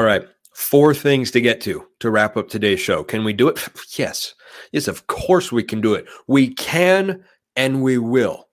All 0.00 0.06
right. 0.06 0.26
Four 0.54 0.94
things 0.94 1.30
to 1.32 1.42
get 1.42 1.60
to 1.60 1.86
to 1.98 2.10
wrap 2.10 2.34
up 2.38 2.48
today's 2.48 2.80
show. 2.80 3.04
Can 3.04 3.22
we 3.22 3.34
do 3.34 3.48
it? 3.48 3.58
Yes. 3.98 4.34
Yes, 4.72 4.88
of 4.88 5.08
course 5.08 5.52
we 5.52 5.62
can 5.62 5.82
do 5.82 5.92
it. 5.92 6.06
We 6.26 6.54
can 6.54 7.22
and 7.54 7.82
we 7.82 7.98
will. 7.98 8.48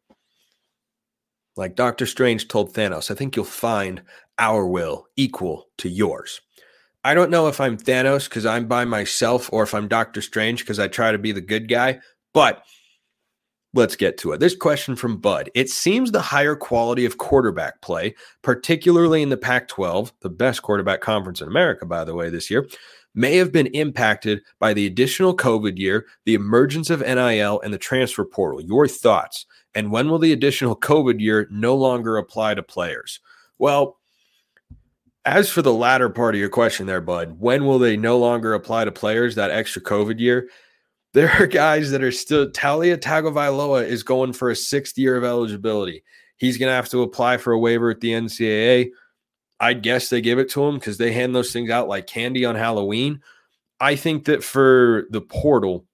Like 1.56 1.78
Doctor 1.78 2.06
Strange 2.06 2.50
told 2.50 2.74
Thanos, 2.74 3.10
I 3.10 3.16
think 3.16 3.38
you'll 3.38 3.46
find 3.46 4.02
our 4.38 4.68
will 4.68 5.08
equal 5.16 5.68
to 5.78 5.88
yours. 5.88 6.42
I 7.06 7.14
don't 7.14 7.32
know 7.32 7.48
if 7.48 7.62
I'm 7.62 7.78
Thanos 7.78 8.28
because 8.28 8.46
I'm 8.46 8.68
by 8.68 8.84
myself 8.84 9.50
or 9.54 9.64
if 9.64 9.74
I'm 9.74 9.88
Doctor 9.88 10.22
Strange 10.22 10.60
because 10.60 10.80
I 10.80 10.90
try 10.90 11.14
to 11.14 11.18
be 11.18 11.32
the 11.32 11.40
good 11.40 11.70
guy, 11.70 12.02
but 12.34 12.62
Let's 13.78 13.96
get 13.96 14.18
to 14.18 14.32
it. 14.32 14.40
This 14.40 14.56
question 14.56 14.96
from 14.96 15.18
Bud. 15.18 15.52
It 15.54 15.70
seems 15.70 16.12
the 16.12 16.20
higher 16.20 16.56
quality 16.56 17.06
of 17.06 17.20
quarterback 17.20 17.80
play, 17.82 18.16
particularly 18.42 19.22
in 19.22 19.30
the 19.30 19.38
Pac 19.38 19.68
12, 19.68 20.12
the 20.22 20.32
best 20.32 20.64
quarterback 20.64 21.00
conference 21.00 21.42
in 21.42 21.48
America, 21.48 21.86
by 21.86 22.04
the 22.04 22.16
way, 22.16 22.32
this 22.32 22.50
year, 22.50 22.68
may 23.14 23.38
have 23.38 23.52
been 23.52 23.68
impacted 23.68 24.42
by 24.60 24.74
the 24.74 24.88
additional 24.88 25.38
COVID 25.38 25.78
year, 25.78 26.08
the 26.26 26.34
emergence 26.34 26.90
of 26.90 27.02
NIL, 27.02 27.62
and 27.62 27.72
the 27.72 27.78
transfer 27.78 28.26
portal. 28.26 28.60
Your 28.62 28.88
thoughts? 28.88 29.46
And 29.76 29.92
when 29.92 30.10
will 30.10 30.18
the 30.18 30.34
additional 30.34 30.76
COVID 30.76 31.20
year 31.20 31.48
no 31.52 31.76
longer 31.76 32.18
apply 32.18 32.56
to 32.56 32.64
players? 32.64 33.20
Well, 33.60 34.00
as 35.24 35.52
for 35.52 35.62
the 35.62 35.72
latter 35.72 36.10
part 36.10 36.34
of 36.34 36.40
your 36.40 36.50
question 36.50 36.88
there, 36.88 37.00
Bud, 37.00 37.40
when 37.40 37.68
will 37.68 37.78
they 37.78 37.96
no 37.96 38.18
longer 38.18 38.56
apply 38.56 38.86
to 38.86 38.92
players 38.92 39.36
that 39.36 39.52
extra 39.52 39.84
COVID 39.84 40.20
year? 40.20 40.50
There 41.14 41.32
are 41.32 41.48
guys 41.48 41.92
that 41.92 42.04
are 42.04 42.12
still 42.12 42.50
Taulia 42.52 42.98
Tagovailoa 42.98 43.86
is 43.88 44.04
going 44.04 44.34
for 44.34 44.50
a 44.50 44.56
sixth 44.56 44.98
year 44.98 45.16
of 45.16 45.24
eligibility. 45.24 46.04
He's 46.38 46.58
going 46.58 46.70
to 46.70 46.76
have 46.76 46.90
to 46.90 47.02
apply 47.02 47.38
for 47.38 47.54
a 47.54 47.60
waiver 47.60 47.90
at 47.90 48.02
the 48.02 48.12
NCAA. 48.12 48.90
I 49.60 49.74
guess 49.74 50.10
they 50.10 50.22
give 50.22 50.38
it 50.38 50.50
to 50.50 50.64
him 50.64 50.76
because 50.76 50.98
they 50.98 51.12
hand 51.12 51.36
those 51.36 51.52
things 51.52 51.72
out 51.72 51.88
like 51.88 52.08
candy 52.08 52.46
on 52.46 52.56
Halloween. 52.56 53.22
I 53.80 53.96
think 53.96 54.26
that 54.26 54.44
for 54.44 55.08
the 55.10 55.22
portal, 55.22 55.86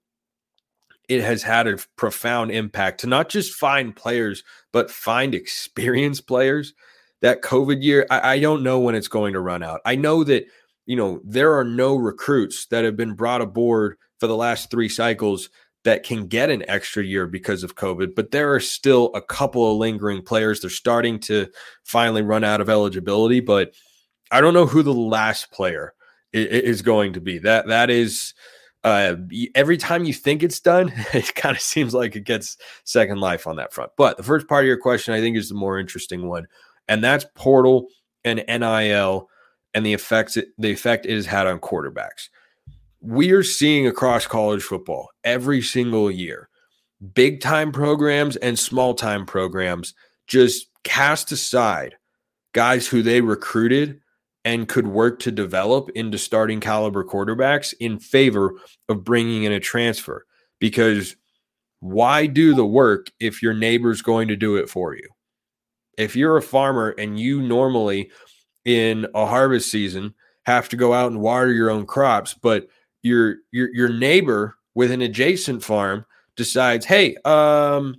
it 1.10 1.22
has 1.22 1.44
had 1.44 1.68
a 1.68 1.78
profound 1.96 2.52
impact 2.52 3.02
to 3.02 3.08
not 3.08 3.30
just 3.30 3.54
find 3.54 3.96
players, 3.96 4.44
but 4.72 4.92
find 4.92 5.36
experienced 5.36 6.28
players. 6.28 6.74
That 7.22 7.42
COVID 7.42 7.82
year, 7.82 8.06
I, 8.10 8.34
I, 8.34 8.40
don't 8.42 8.64
know 8.64 8.82
when 8.82 8.96
it's 8.96 9.08
going 9.08 9.32
to 9.32 9.40
run 9.40 9.64
out. 9.64 9.80
I 9.86 9.96
know 9.96 10.26
that, 10.26 10.46
you 10.86 10.98
know, 10.98 11.22
there 11.24 11.58
are 11.58 11.64
no 11.64 11.96
recruits 11.96 12.66
that 12.66 12.84
have 12.84 12.98
been 12.98 13.14
brought 13.14 13.40
aboard 13.40 13.96
for 14.24 14.28
the 14.28 14.38
last 14.38 14.72
three 14.72 14.88
cycles 14.88 15.50
that 15.84 16.04
can 16.04 16.28
get 16.28 16.50
an 16.50 16.64
extra 16.70 17.04
year 17.04 17.28
because 17.28 17.62
of 17.62 17.76
COVID, 17.76 18.16
but 18.16 18.32
there 18.32 18.54
are 18.54 18.60
still 18.62 19.12
a 19.16 19.22
couple 19.22 19.70
of 19.70 19.78
lingering 19.78 20.22
players. 20.22 20.62
They're 20.62 20.70
starting 20.70 21.20
to 21.24 21.50
finally 21.84 22.22
run 22.22 22.46
out 22.46 22.62
of 22.62 22.70
eligibility, 22.70 23.42
but 23.42 23.74
I 24.32 24.40
don't 24.40 24.54
know 24.54 24.66
who 24.66 24.82
the 24.82 24.94
last 24.94 25.52
player 25.52 25.94
is 26.32 26.82
going 26.82 27.12
to 27.12 27.20
be. 27.20 27.38
That 27.38 27.68
that 27.68 27.90
is 27.90 28.34
uh, 28.86 29.18
every 29.56 29.76
time 29.76 30.06
you 30.06 30.14
think 30.14 30.42
it's 30.42 30.62
done, 30.62 30.94
it 31.14 31.36
kind 31.36 31.58
of 31.58 31.62
seems 31.62 31.94
like 31.94 32.16
it 32.16 32.24
gets 32.24 32.56
second 32.86 33.20
life 33.20 33.46
on 33.46 33.58
that 33.58 33.74
front. 33.74 33.92
But 33.98 34.16
the 34.16 34.24
first 34.24 34.48
part 34.48 34.64
of 34.64 34.68
your 34.68 34.78
question, 34.78 35.14
I 35.14 35.20
think, 35.20 35.36
is 35.36 35.50
the 35.50 35.56
more 35.56 35.78
interesting 35.78 36.30
one, 36.30 36.48
and 36.88 37.04
that's 37.04 37.26
portal 37.36 37.88
and 38.24 38.42
NIL 38.48 39.28
and 39.74 39.86
the 39.86 39.94
effects 39.94 40.38
the 40.58 40.72
effect 40.72 41.06
it 41.06 41.14
has 41.14 41.26
had 41.26 41.46
on 41.46 41.60
quarterbacks 41.60 42.30
we 43.04 43.32
are 43.32 43.44
seeing 43.44 43.86
across 43.86 44.26
college 44.26 44.64
football 44.64 45.10
every 45.24 45.62
single 45.62 46.10
year 46.10 46.50
big 47.14 47.42
time 47.42 47.72
programs 47.72 48.38
and 48.38 48.58
small 48.58 48.94
time 48.94 49.26
programs 49.26 49.94
just 50.28 50.68
cast 50.84 51.32
aside 51.32 51.96
guys 52.54 52.88
who 52.88 53.02
they 53.02 53.20
recruited 53.22 54.00
and 54.46 54.68
could 54.68 54.88
work 54.88 55.20
to 55.20 55.32
develop 55.32 55.90
into 55.96 56.18
starting 56.18 56.60
caliber 56.60 57.04
quarterbacks 57.04 57.74
in 57.80 57.98
favor 57.98 58.54
of 58.90 59.04
bringing 59.04 59.44
in 59.44 59.52
a 59.52 59.60
transfer. 59.60 60.26
Because 60.60 61.16
why 61.80 62.28
do 62.28 62.54
the 62.54 62.66
work 62.66 63.12
if 63.20 63.42
your 63.42 63.54
neighbor's 63.54 64.02
going 64.02 64.28
to 64.28 64.36
do 64.36 64.56
it 64.56 64.70
for 64.70 64.96
you? 64.96 65.08
If 65.98 66.16
you're 66.16 66.38
a 66.38 66.42
farmer 66.42 66.90
and 66.98 67.20
you 67.20 67.42
normally 67.42 68.12
in 68.66 69.08
a 69.14 69.26
harvest 69.26 69.70
season 69.70 70.14
have 70.46 70.70
to 70.70 70.76
go 70.76 70.94
out 70.94 71.12
and 71.12 71.22
water 71.22 71.52
your 71.52 71.70
own 71.70 71.86
crops 71.86 72.34
but 72.34 72.68
your 73.04 73.36
your 73.52 73.70
your 73.74 73.90
neighbor 73.90 74.56
with 74.74 74.92
an 74.92 75.02
adjacent 75.02 75.64
farm 75.64 76.06
decides, 76.36 76.86
hey, 76.86 77.16
um, 77.26 77.96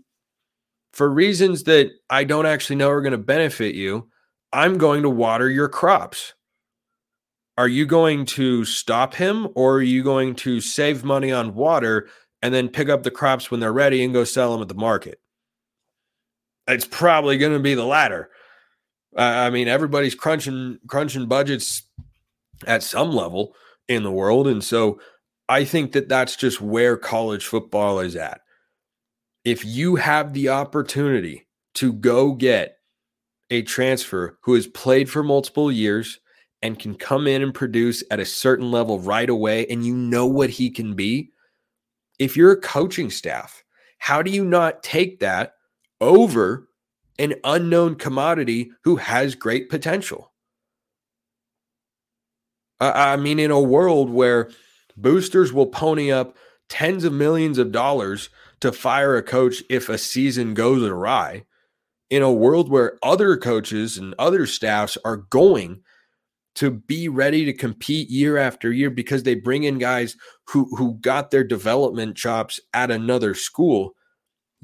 for 0.93 1.09
reasons 1.09 1.65
that 1.65 1.91
I 2.11 2.25
don't 2.25 2.47
actually 2.47 2.77
know 2.77 2.91
are 2.91 3.01
going 3.01 3.13
to 3.13 3.19
benefit 3.19 3.75
you, 3.75 4.09
I'm 4.53 4.79
going 4.79 5.03
to 5.03 5.11
water 5.11 5.49
your 5.49 5.69
crops. 5.69 6.35
Are 7.57 7.69
you 7.69 7.87
going 7.87 8.27
to 8.27 8.65
stop 8.65 9.15
him 9.15 9.49
or 9.55 9.77
are 9.77 9.83
you 9.83 10.03
going 10.03 10.35
to 10.37 10.61
save 10.61 11.05
money 11.05 11.31
on 11.31 11.55
water 11.55 12.09
and 12.43 12.53
then 12.53 12.69
pick 12.69 12.89
up 12.89 13.05
the 13.05 13.13
crops 13.13 13.51
when 13.51 13.61
they're 13.61 13.73
ready 13.73 14.03
and 14.03 14.13
go 14.13 14.25
sell 14.25 14.53
them 14.53 14.63
at 14.63 14.69
the 14.69 14.75
market? 14.75 15.21
It's 16.67 16.87
probably 16.87 17.39
going 17.39 17.53
to 17.53 17.61
be 17.61 17.75
the 17.75 17.85
latter. 17.85 18.31
Uh, 19.17 19.21
I 19.21 19.51
mean, 19.51 19.69
everybody's 19.69 20.15
crunching 20.15 20.79
crunching 20.89 21.27
budgets 21.27 21.83
at 22.67 22.83
some 22.83 23.13
level 23.13 23.55
in 23.89 24.03
the 24.03 24.11
world. 24.11 24.47
And 24.47 24.63
so 24.63 25.01
I 25.49 25.65
think 25.65 25.93
that 25.93 26.09
that's 26.09 26.37
just 26.37 26.61
where 26.61 26.97
college 26.97 27.47
football 27.47 28.01
is 28.01 28.17
at. 28.17 28.41
If 29.45 29.65
you 29.65 29.97
have 29.97 30.33
the 30.33 30.49
opportunity 30.49 31.47
to 31.75 31.93
go 31.93 32.33
get 32.33 32.79
a 33.51 33.63
transfer 33.63 34.39
who 34.43 34.55
has 34.55 34.67
played 34.67 35.11
for 35.11 35.23
multiple 35.23 35.71
years 35.71 36.19
and 36.63 36.79
can 36.79 36.95
come 36.95 37.27
in 37.27 37.43
and 37.43 37.53
produce 37.53 38.03
at 38.11 38.21
a 38.21 38.25
certain 38.25 38.71
level 38.71 38.99
right 38.99 39.29
away, 39.29 39.67
and 39.67 39.85
you 39.85 39.95
know 39.95 40.27
what 40.27 40.49
he 40.49 40.71
can 40.71 40.95
be, 40.95 41.31
if 42.19 42.37
you're 42.37 42.53
a 42.53 42.61
coaching 42.61 43.11
staff, 43.11 43.63
how 43.99 44.23
do 44.23 44.31
you 44.31 44.45
not 44.45 44.83
take 44.83 45.21
that 45.21 45.55
over 46.01 46.69
an 47.19 47.35
unknown 47.45 47.97
commodity 47.97 48.71
who 48.83 48.97
has 48.97 49.35
great 49.35 49.69
potential? 49.69 50.33
I 52.81 53.17
mean, 53.17 53.39
in 53.39 53.51
a 53.51 53.61
world 53.61 54.11
where 54.11 54.51
boosters 54.97 55.53
will 55.53 55.67
pony 55.67 56.11
up 56.11 56.37
tens 56.69 57.05
of 57.05 57.13
millions 57.13 57.59
of 57.59 57.73
dollars 57.73 58.31
to 58.61 58.73
fire 58.73 59.17
a 59.17 59.23
coach 59.23 59.63
if 59.69 59.89
a 59.89 59.99
season 59.99 60.55
goes 60.55 60.83
awry, 60.83 61.45
in 62.11 62.23
a 62.23 62.33
world 62.33 62.69
where 62.71 62.99
other 63.03 63.37
coaches 63.37 63.99
and 63.99 64.15
other 64.19 64.47
staffs 64.47 64.97
are 65.05 65.17
going 65.17 65.81
to 66.57 66.71
be 66.71 67.09
ready 67.09 67.45
to 67.45 67.53
compete 67.53 68.09
year 68.09 68.37
after 68.37 68.73
year 68.73 68.91
because 68.91 69.25
they 69.25 69.35
bring 69.35 69.65
in 69.65 69.79
guys 69.79 70.17
who 70.49 70.65
who 70.77 70.95
got 71.01 71.31
their 71.31 71.45
development 71.45 72.17
chops 72.17 72.61
at 72.73 72.91
another 72.91 73.35
school 73.35 73.95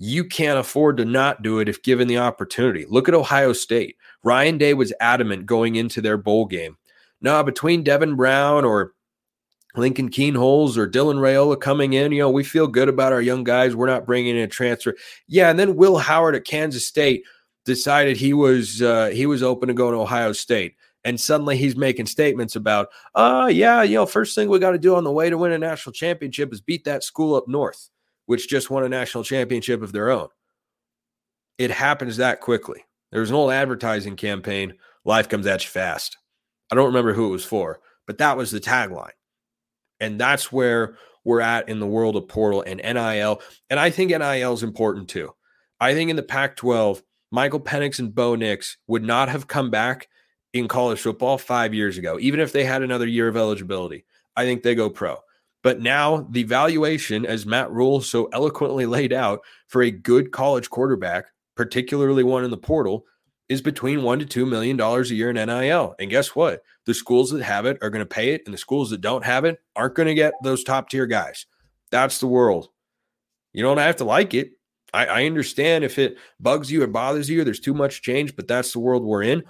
you 0.02 0.24
can't 0.24 0.58
afford 0.58 0.96
to 0.96 1.04
not 1.04 1.42
do 1.42 1.58
it 1.58 1.68
if 1.68 1.82
given 1.82 2.08
the 2.08 2.16
opportunity. 2.16 2.86
Look 2.88 3.06
at 3.06 3.14
ohio 3.14 3.52
state. 3.52 3.96
Ryan 4.24 4.56
day 4.56 4.72
was 4.72 4.94
adamant 4.98 5.44
going 5.44 5.74
into 5.76 6.00
their 6.00 6.16
bowl 6.16 6.46
game 6.46 6.78
no, 7.20 7.42
between 7.42 7.82
Devin 7.82 8.16
Brown 8.16 8.64
or 8.64 8.92
Lincoln 9.76 10.08
Kienholz 10.10 10.76
or 10.76 10.88
Dylan 10.88 11.16
Raiola 11.16 11.60
coming 11.60 11.92
in, 11.92 12.12
you 12.12 12.18
know, 12.18 12.30
we 12.30 12.42
feel 12.42 12.66
good 12.66 12.88
about 12.88 13.12
our 13.12 13.22
young 13.22 13.44
guys. 13.44 13.76
We're 13.76 13.86
not 13.86 14.06
bringing 14.06 14.36
in 14.36 14.42
a 14.42 14.48
transfer. 14.48 14.96
Yeah, 15.28 15.50
and 15.50 15.58
then 15.58 15.76
Will 15.76 15.98
Howard 15.98 16.34
at 16.34 16.44
Kansas 16.44 16.86
State 16.86 17.24
decided 17.64 18.16
he 18.16 18.32
was 18.32 18.82
uh, 18.82 19.10
he 19.10 19.26
was 19.26 19.42
open 19.42 19.68
to 19.68 19.74
go 19.74 19.90
to 19.90 19.98
Ohio 19.98 20.32
State, 20.32 20.74
and 21.04 21.20
suddenly 21.20 21.56
he's 21.56 21.76
making 21.76 22.06
statements 22.06 22.56
about, 22.56 22.88
uh, 23.14 23.48
yeah, 23.52 23.82
you 23.82 23.94
know, 23.94 24.06
first 24.06 24.34
thing 24.34 24.48
we 24.48 24.58
got 24.58 24.72
to 24.72 24.78
do 24.78 24.96
on 24.96 25.04
the 25.04 25.12
way 25.12 25.30
to 25.30 25.38
win 25.38 25.52
a 25.52 25.58
national 25.58 25.92
championship 25.92 26.52
is 26.52 26.60
beat 26.60 26.84
that 26.84 27.04
school 27.04 27.36
up 27.36 27.46
north, 27.46 27.90
which 28.26 28.48
just 28.48 28.70
won 28.70 28.84
a 28.84 28.88
national 28.88 29.24
championship 29.24 29.82
of 29.82 29.92
their 29.92 30.10
own. 30.10 30.28
It 31.58 31.70
happens 31.70 32.16
that 32.16 32.40
quickly. 32.40 32.84
There's 33.12 33.30
an 33.30 33.36
old 33.36 33.52
advertising 33.52 34.16
campaign. 34.16 34.74
Life 35.04 35.28
comes 35.28 35.46
at 35.46 35.62
you 35.62 35.70
fast. 35.70 36.16
I 36.70 36.74
don't 36.74 36.86
remember 36.86 37.12
who 37.12 37.26
it 37.26 37.32
was 37.32 37.44
for, 37.44 37.80
but 38.06 38.18
that 38.18 38.36
was 38.36 38.50
the 38.50 38.60
tagline. 38.60 39.10
And 39.98 40.20
that's 40.20 40.50
where 40.50 40.96
we're 41.24 41.40
at 41.40 41.68
in 41.68 41.80
the 41.80 41.86
world 41.86 42.16
of 42.16 42.28
portal 42.28 42.62
and 42.66 42.80
NIL. 42.82 43.42
And 43.68 43.78
I 43.78 43.90
think 43.90 44.10
NIL 44.10 44.52
is 44.52 44.62
important 44.62 45.08
too. 45.08 45.34
I 45.80 45.94
think 45.94 46.10
in 46.10 46.16
the 46.16 46.22
Pac 46.22 46.56
12, 46.56 47.02
Michael 47.30 47.60
Penix 47.60 47.98
and 47.98 48.14
Bo 48.14 48.34
Nix 48.34 48.76
would 48.86 49.02
not 49.02 49.28
have 49.28 49.46
come 49.46 49.70
back 49.70 50.08
in 50.52 50.68
college 50.68 51.00
football 51.00 51.38
five 51.38 51.74
years 51.74 51.96
ago, 51.96 52.18
even 52.20 52.40
if 52.40 52.52
they 52.52 52.64
had 52.64 52.82
another 52.82 53.06
year 53.06 53.28
of 53.28 53.36
eligibility. 53.36 54.04
I 54.36 54.44
think 54.44 54.62
they 54.62 54.74
go 54.74 54.90
pro. 54.90 55.18
But 55.62 55.80
now 55.80 56.26
the 56.30 56.44
valuation, 56.44 57.26
as 57.26 57.46
Matt 57.46 57.70
Rhule 57.70 58.00
so 58.00 58.28
eloquently 58.32 58.86
laid 58.86 59.12
out, 59.12 59.40
for 59.68 59.82
a 59.82 59.90
good 59.90 60.32
college 60.32 60.70
quarterback, 60.70 61.26
particularly 61.56 62.24
one 62.24 62.44
in 62.44 62.50
the 62.50 62.56
portal, 62.56 63.04
is 63.50 63.60
between 63.60 64.04
one 64.04 64.20
to 64.20 64.24
two 64.24 64.46
million 64.46 64.76
dollars 64.76 65.10
a 65.10 65.14
year 65.14 65.28
in 65.28 65.34
NIL. 65.34 65.94
And 65.98 66.08
guess 66.08 66.36
what? 66.36 66.62
The 66.86 66.94
schools 66.94 67.32
that 67.32 67.42
have 67.42 67.66
it 67.66 67.78
are 67.82 67.90
going 67.90 68.00
to 68.00 68.06
pay 68.06 68.32
it, 68.32 68.42
and 68.46 68.54
the 68.54 68.58
schools 68.58 68.90
that 68.90 69.00
don't 69.00 69.24
have 69.24 69.44
it 69.44 69.58
aren't 69.74 69.96
going 69.96 70.08
to 70.08 70.14
get 70.14 70.34
those 70.42 70.62
top 70.62 70.88
tier 70.88 71.04
guys. 71.04 71.46
That's 71.90 72.20
the 72.20 72.28
world. 72.28 72.68
You 73.52 73.64
don't 73.64 73.78
have 73.78 73.96
to 73.96 74.04
like 74.04 74.32
it. 74.34 74.52
I, 74.94 75.06
I 75.06 75.24
understand 75.24 75.82
if 75.82 75.98
it 75.98 76.16
bugs 76.38 76.70
you 76.70 76.82
or 76.82 76.86
bothers 76.86 77.28
you, 77.28 77.42
there's 77.42 77.60
too 77.60 77.74
much 77.74 78.02
change, 78.02 78.36
but 78.36 78.46
that's 78.46 78.72
the 78.72 78.78
world 78.78 79.04
we're 79.04 79.24
in. 79.24 79.42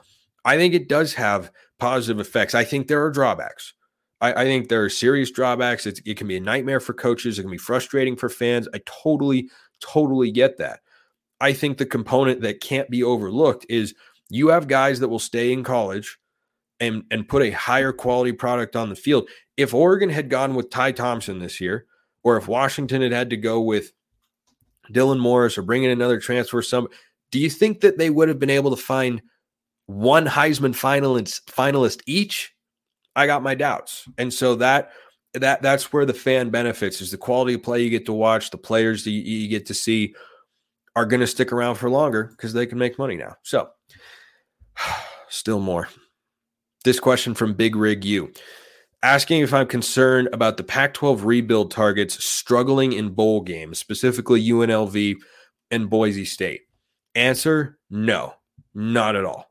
I 0.47 0.57
think 0.57 0.73
it 0.73 0.89
does 0.89 1.13
have 1.15 1.53
positive 1.79 2.19
effects. 2.19 2.55
I 2.55 2.65
think 2.65 2.89
there 2.89 3.05
are 3.05 3.11
drawbacks. 3.11 3.75
I, 4.23 4.33
I 4.33 4.45
think 4.45 4.69
there 4.69 4.83
are 4.83 4.89
serious 4.89 5.31
drawbacks. 5.31 5.85
It's, 5.85 6.01
it 6.07 6.17
can 6.17 6.27
be 6.27 6.39
a 6.39 6.41
nightmare 6.41 6.81
for 6.81 6.95
coaches. 6.95 7.39
It 7.39 7.43
can 7.43 7.51
be 7.51 7.59
frustrating 7.59 8.17
for 8.17 8.31
fans. 8.31 8.67
I 8.73 8.81
totally, 8.87 9.51
totally 9.81 10.31
get 10.31 10.57
that. 10.57 10.81
I 11.41 11.53
think 11.53 11.79
the 11.79 11.87
component 11.87 12.43
that 12.43 12.61
can't 12.61 12.91
be 12.91 13.03
overlooked 13.03 13.67
is 13.69 13.95
you 14.29 14.49
have 14.49 14.69
guys 14.69 15.01
that 15.01 15.09
will 15.09 15.19
stay 15.19 15.53
in 15.53 15.65
college 15.65 16.19
and 16.79 17.05
and 17.11 17.29
put 17.29 17.43
a 17.43 17.51
higher 17.51 17.93
quality 17.93 18.33
product 18.33 18.77
on 18.77 18.89
the 18.89 18.97
field. 18.97 19.29
If 19.57 19.75
Oregon 19.75 20.09
had 20.09 20.31
gone 20.31 20.55
with 20.55 20.71
Ty 20.71 20.93
Thompson 20.93 21.39
this 21.39 21.61
year, 21.61 21.87
or 22.23 22.37
if 22.37 22.49
Washington 22.49 23.03
had 23.03 23.13
had 23.13 23.31
to 23.31 23.37
go 23.37 23.61
with 23.61 23.93
Dylan 24.93 25.21
Morris 25.21 25.59
or 25.59 25.63
bring 25.63 25.85
in 25.85 25.91
another 25.91 26.19
transfer, 26.19 26.63
some 26.63 26.89
do 27.31 27.39
you 27.39 27.51
think 27.51 27.81
that 27.81 27.99
they 27.99 28.11
would 28.11 28.29
have 28.29 28.39
been 28.39 28.51
able 28.51 28.71
to 28.71 28.83
find 28.83 29.23
one 29.87 30.27
Heisman 30.27 30.75
finalist 30.75 31.45
finalist 31.45 32.01
each? 32.07 32.55
I 33.17 33.27
got 33.27 33.43
my 33.43 33.55
doubts, 33.55 34.09
and 34.19 34.33
so 34.33 34.55
that 34.57 34.91
that 35.35 35.63
that's 35.63 35.93
where 35.93 36.07
the 36.07 36.15
fan 36.15 36.51
benefits 36.51 37.01
is 37.01 37.11
the 37.11 37.19
quality 37.19 37.55
of 37.55 37.63
play 37.63 37.83
you 37.83 37.91
get 37.91 38.07
to 38.07 38.13
watch, 38.13 38.51
the 38.51 38.59
players 38.59 39.05
that 39.05 39.11
you, 39.11 39.21
you 39.21 39.49
get 39.49 39.67
to 39.67 39.75
see 39.75 40.15
are 40.97 41.07
going 41.07 41.21
to 41.21 41.27
stick 41.27 41.53
around 41.53 41.77
for 41.77 41.89
longer 41.91 42.25
because 42.25 42.53
they 42.53 42.67
can 42.67 42.79
make 42.79 42.99
money 42.99 43.17
now. 43.17 43.37
So, 43.43 43.71
still 45.29 45.61
more. 45.61 45.89
This 46.85 46.99
question 46.99 47.35
from 47.35 47.55
Big 47.55 47.77
Rig 47.77 48.05
U 48.05 48.33
asking 49.03 49.41
if 49.41 49.55
I'm 49.55 49.67
concerned 49.67 50.29
about 50.33 50.57
the 50.57 50.65
Pac 50.65 50.95
12 50.95 51.25
rebuild 51.25 51.71
targets 51.71 52.23
struggling 52.23 52.93
in 52.93 53.11
bowl 53.11 53.41
games, 53.41 53.79
specifically 53.79 54.47
UNLV 54.47 55.17
and 55.71 55.91
Boise 55.91 56.25
State. 56.25 56.63
Answer 57.15 57.79
no, 57.89 58.35
not 58.75 59.17
at 59.17 59.25
all. 59.25 59.51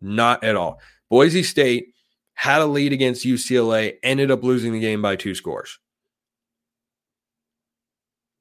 Not 0.00 0.42
at 0.44 0.56
all. 0.56 0.80
Boise 1.10 1.42
State 1.42 1.94
had 2.34 2.62
a 2.62 2.66
lead 2.66 2.92
against 2.92 3.26
UCLA, 3.26 3.96
ended 4.02 4.30
up 4.30 4.42
losing 4.42 4.72
the 4.72 4.80
game 4.80 5.02
by 5.02 5.16
two 5.16 5.34
scores. 5.34 5.78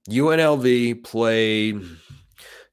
UNLV 0.10 1.04
played 1.04 1.82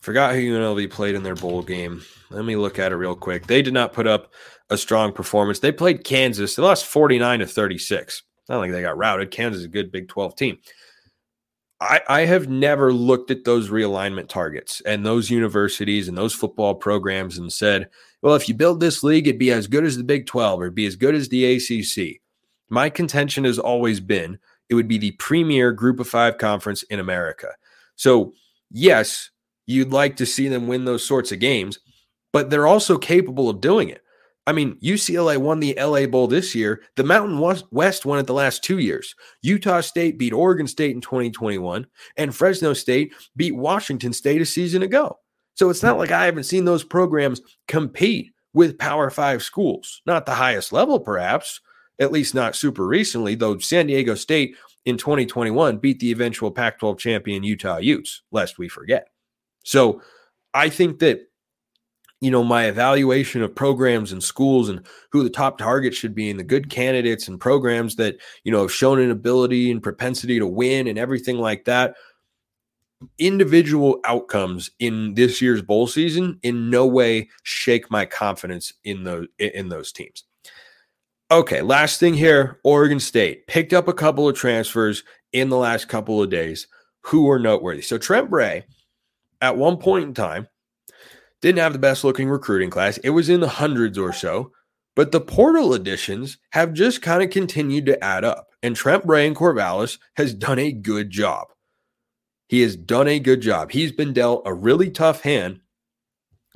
Forgot 0.05 0.35
who 0.35 0.43
UNLV 0.43 0.91
played 0.91 1.15
in 1.15 1.23
their 1.23 1.35
bowl 1.35 1.63
game. 1.63 2.03
Let 2.29 2.45
me 2.45 2.57
look 2.57 2.79
at 2.79 2.93
it 2.93 2.97
real 2.97 3.17
quick. 3.17 3.47
They 3.47 3.63
did 3.63 3.73
not 3.73 3.95
put 3.95 4.07
up 4.07 4.35
a 4.69 4.77
strong 4.77 5.13
performance. 5.13 5.61
They 5.61 5.73
played 5.73 6.05
Kansas. 6.05 6.55
They 6.55 6.63
lost 6.63 6.85
49 6.85 7.39
to 7.39 7.47
36. 7.47 8.23
Not 8.51 8.59
like 8.59 8.71
they 8.71 8.83
got 8.83 8.99
routed. 8.99 9.31
Kansas 9.31 9.61
is 9.61 9.65
a 9.65 9.69
good 9.69 9.91
Big 9.91 10.09
12 10.09 10.37
team. 10.37 10.59
I, 11.81 12.03
I 12.07 12.21
have 12.27 12.51
never 12.51 12.93
looked 12.93 13.31
at 13.31 13.45
those 13.45 13.71
realignment 13.71 14.29
targets 14.29 14.83
and 14.83 15.07
those 15.07 15.31
universities 15.31 16.07
and 16.07 16.19
those 16.19 16.35
football 16.35 16.75
programs 16.75 17.39
and 17.39 17.51
said, 17.51 17.89
well, 18.21 18.35
if 18.35 18.47
you 18.47 18.55
build 18.55 18.81
this 18.81 19.03
league, 19.03 19.27
it'd 19.27 19.39
be 19.39 19.53
as 19.53 19.67
good 19.67 19.85
as 19.85 19.97
the 19.97 20.05
Big 20.05 20.27
12 20.27 20.61
or 20.61 20.71
be 20.71 20.85
as 20.85 20.97
good 20.97 21.15
as 21.15 21.31
the 21.31 21.55
ACC. 21.55 22.21
My 22.69 22.91
contention 22.91 23.45
has 23.45 23.59
always 23.59 24.01
been 24.01 24.39
it 24.69 24.75
would 24.75 24.89
be 24.89 24.99
the 24.99 25.13
premier 25.13 25.73
group 25.73 25.99
of 25.99 26.07
five 26.07 26.37
conference 26.37 26.83
in 26.85 27.01
America. 27.01 27.53
So, 27.97 28.35
yes, 28.71 29.31
you'd 29.67 29.93
like 29.93 30.17
to 30.17 30.27
see 30.27 30.49
them 30.49 30.67
win 30.67 30.85
those 30.85 31.07
sorts 31.07 31.33
of 31.33 31.41
games, 31.41 31.79
but 32.33 32.51
they're 32.51 32.67
also 32.67 32.99
capable 32.99 33.49
of 33.49 33.61
doing 33.61 33.89
it. 33.89 34.03
I 34.47 34.53
mean, 34.53 34.77
UCLA 34.83 35.39
won 35.39 35.61
the 35.61 35.75
LA 35.81 36.07
Bowl 36.07 36.27
this 36.27 36.55
year. 36.55 36.83
The 36.97 37.05
Mountain 37.05 37.39
West 37.71 38.05
won 38.05 38.19
it 38.19 38.27
the 38.27 38.35
last 38.35 38.63
two 38.63 38.79
years. 38.79 39.15
Utah 39.43 39.81
State 39.81 40.19
beat 40.19 40.35
Oregon 40.35 40.67
State 40.67 40.95
in 40.95 41.01
2021, 41.01 41.87
and 42.19 42.35
Fresno 42.35 42.75
State 42.75 43.15
beat 43.37 43.57
Washington 43.57 44.13
State 44.13 44.43
a 44.43 44.47
season 44.47 44.83
ago. 44.83 45.19
So 45.55 45.71
it's 45.71 45.83
not 45.83 45.97
like 45.97 46.11
I 46.11 46.27
haven't 46.27 46.45
seen 46.45 46.65
those 46.65 46.85
programs 46.85 47.41
compete 47.69 48.33
with 48.53 48.79
Power 48.79 49.09
Five 49.09 49.43
schools. 49.43 50.03
Not 50.05 50.27
the 50.27 50.35
highest 50.35 50.73
level, 50.73 51.01
perhaps, 51.01 51.61
at 51.99 52.13
least 52.13 52.35
not 52.35 52.57
super 52.57 52.87
recently, 52.87 53.37
though 53.37 53.59
San 53.59 53.87
Diego 53.87 54.15
State 54.15 54.57
in 54.85 54.99
2021 54.99 55.79
beat 55.79 56.01
the 56.01 56.11
eventual 56.11 56.51
Pac 56.51 56.79
12 56.79 56.99
champion 56.99 57.43
Utah 57.45 57.79
Utes, 57.79 58.23
lest 58.31 58.59
we 58.59 58.69
forget. 58.69 59.09
So 59.65 60.01
I 60.55 60.69
think 60.69 61.01
that 61.01 61.29
you 62.21 62.31
know 62.31 62.45
my 62.45 62.67
evaluation 62.67 63.43
of 63.43 63.55
programs 63.55 64.13
and 64.13 64.23
schools 64.23 64.69
and 64.69 64.87
who 65.11 65.23
the 65.23 65.31
top 65.31 65.59
targets 65.59 65.97
should 65.97 66.15
be 66.15 66.31
and 66.31 66.39
the 66.39 66.45
good 66.45 66.71
candidates 66.71 67.29
and 67.29 67.41
programs 67.41 67.97
that 67.97 68.17
you 68.45 68.53
know 68.53 68.63
have 68.63 68.73
shown 68.73 69.01
an 69.01 69.11
ability 69.11 69.71
and 69.71 69.83
propensity 69.83 70.39
to 70.39 70.47
win 70.47 70.87
and 70.87 70.99
everything 70.99 71.37
like 71.37 71.65
that 71.65 71.97
individual 73.19 74.01
outcomes 74.05 74.71
in 74.79 75.13
this 75.15 75.43
year's 75.43 75.61
bowl 75.61 75.87
season 75.87 76.39
in 76.43 76.71
no 76.71 76.87
way 76.87 77.29
shake 77.43 77.91
my 77.91 78.07
confidence 78.07 78.73
in 78.85 79.05
those 79.05 79.27
in 79.39 79.69
those 79.69 79.93
teams. 79.93 80.25
Okay 81.31 81.61
last 81.61 82.01
thing 82.01 82.15
here 82.15 82.61
oregon 82.65 83.01
state 83.01 83.47
picked 83.49 83.73
up 83.75 83.89
a 83.89 83.93
couple 83.93 84.29
of 84.29 84.37
transfers 84.37 85.03
in 85.33 85.51
the 85.51 85.59
last 85.59 85.89
couple 85.89 86.23
of 86.23 86.31
days. 86.31 86.69
Who 87.03 87.29
are 87.31 87.39
noteworthy? 87.39 87.83
So 87.83 87.99
trent 87.99 88.31
bray 88.31 88.65
at 89.45 89.59
one 89.59 89.77
point 89.77 90.05
in 90.05 90.15
time 90.15 90.49
didn't 91.43 91.59
have 91.59 91.75
the 91.75 91.79
best 91.79 92.03
looking 92.03 92.31
recruiting 92.31 92.71
class. 92.71 92.97
It 92.99 93.11
was 93.11 93.29
in 93.29 93.41
the 93.41 93.49
hundreds 93.49 93.99
or 93.99 94.11
so, 94.15 94.53
but 94.97 95.13
the 95.13 95.21
portal 95.21 95.75
additions 95.75 96.39
have 96.53 96.73
just 96.73 97.03
kind 97.03 97.23
of 97.23 97.29
continued 97.29 97.85
to 97.87 98.03
add 98.03 98.25
up. 98.25 98.49
And 98.63 98.75
Trent 98.75 99.05
Bray 99.05 99.27
and 99.27 99.37
Corvallis 99.37 99.99
has 100.17 100.33
done 100.33 100.59
a 100.59 100.73
good 100.73 101.11
job. 101.11 101.49
He 102.49 102.63
has 102.63 102.75
done 102.75 103.07
a 103.07 103.19
good 103.19 103.43
job. 103.43 103.71
He's 103.71 103.93
been 103.93 104.15
dealt 104.15 104.45
a 104.47 104.55
really 104.55 104.91
tough 104.91 105.21
hand, 105.21 105.61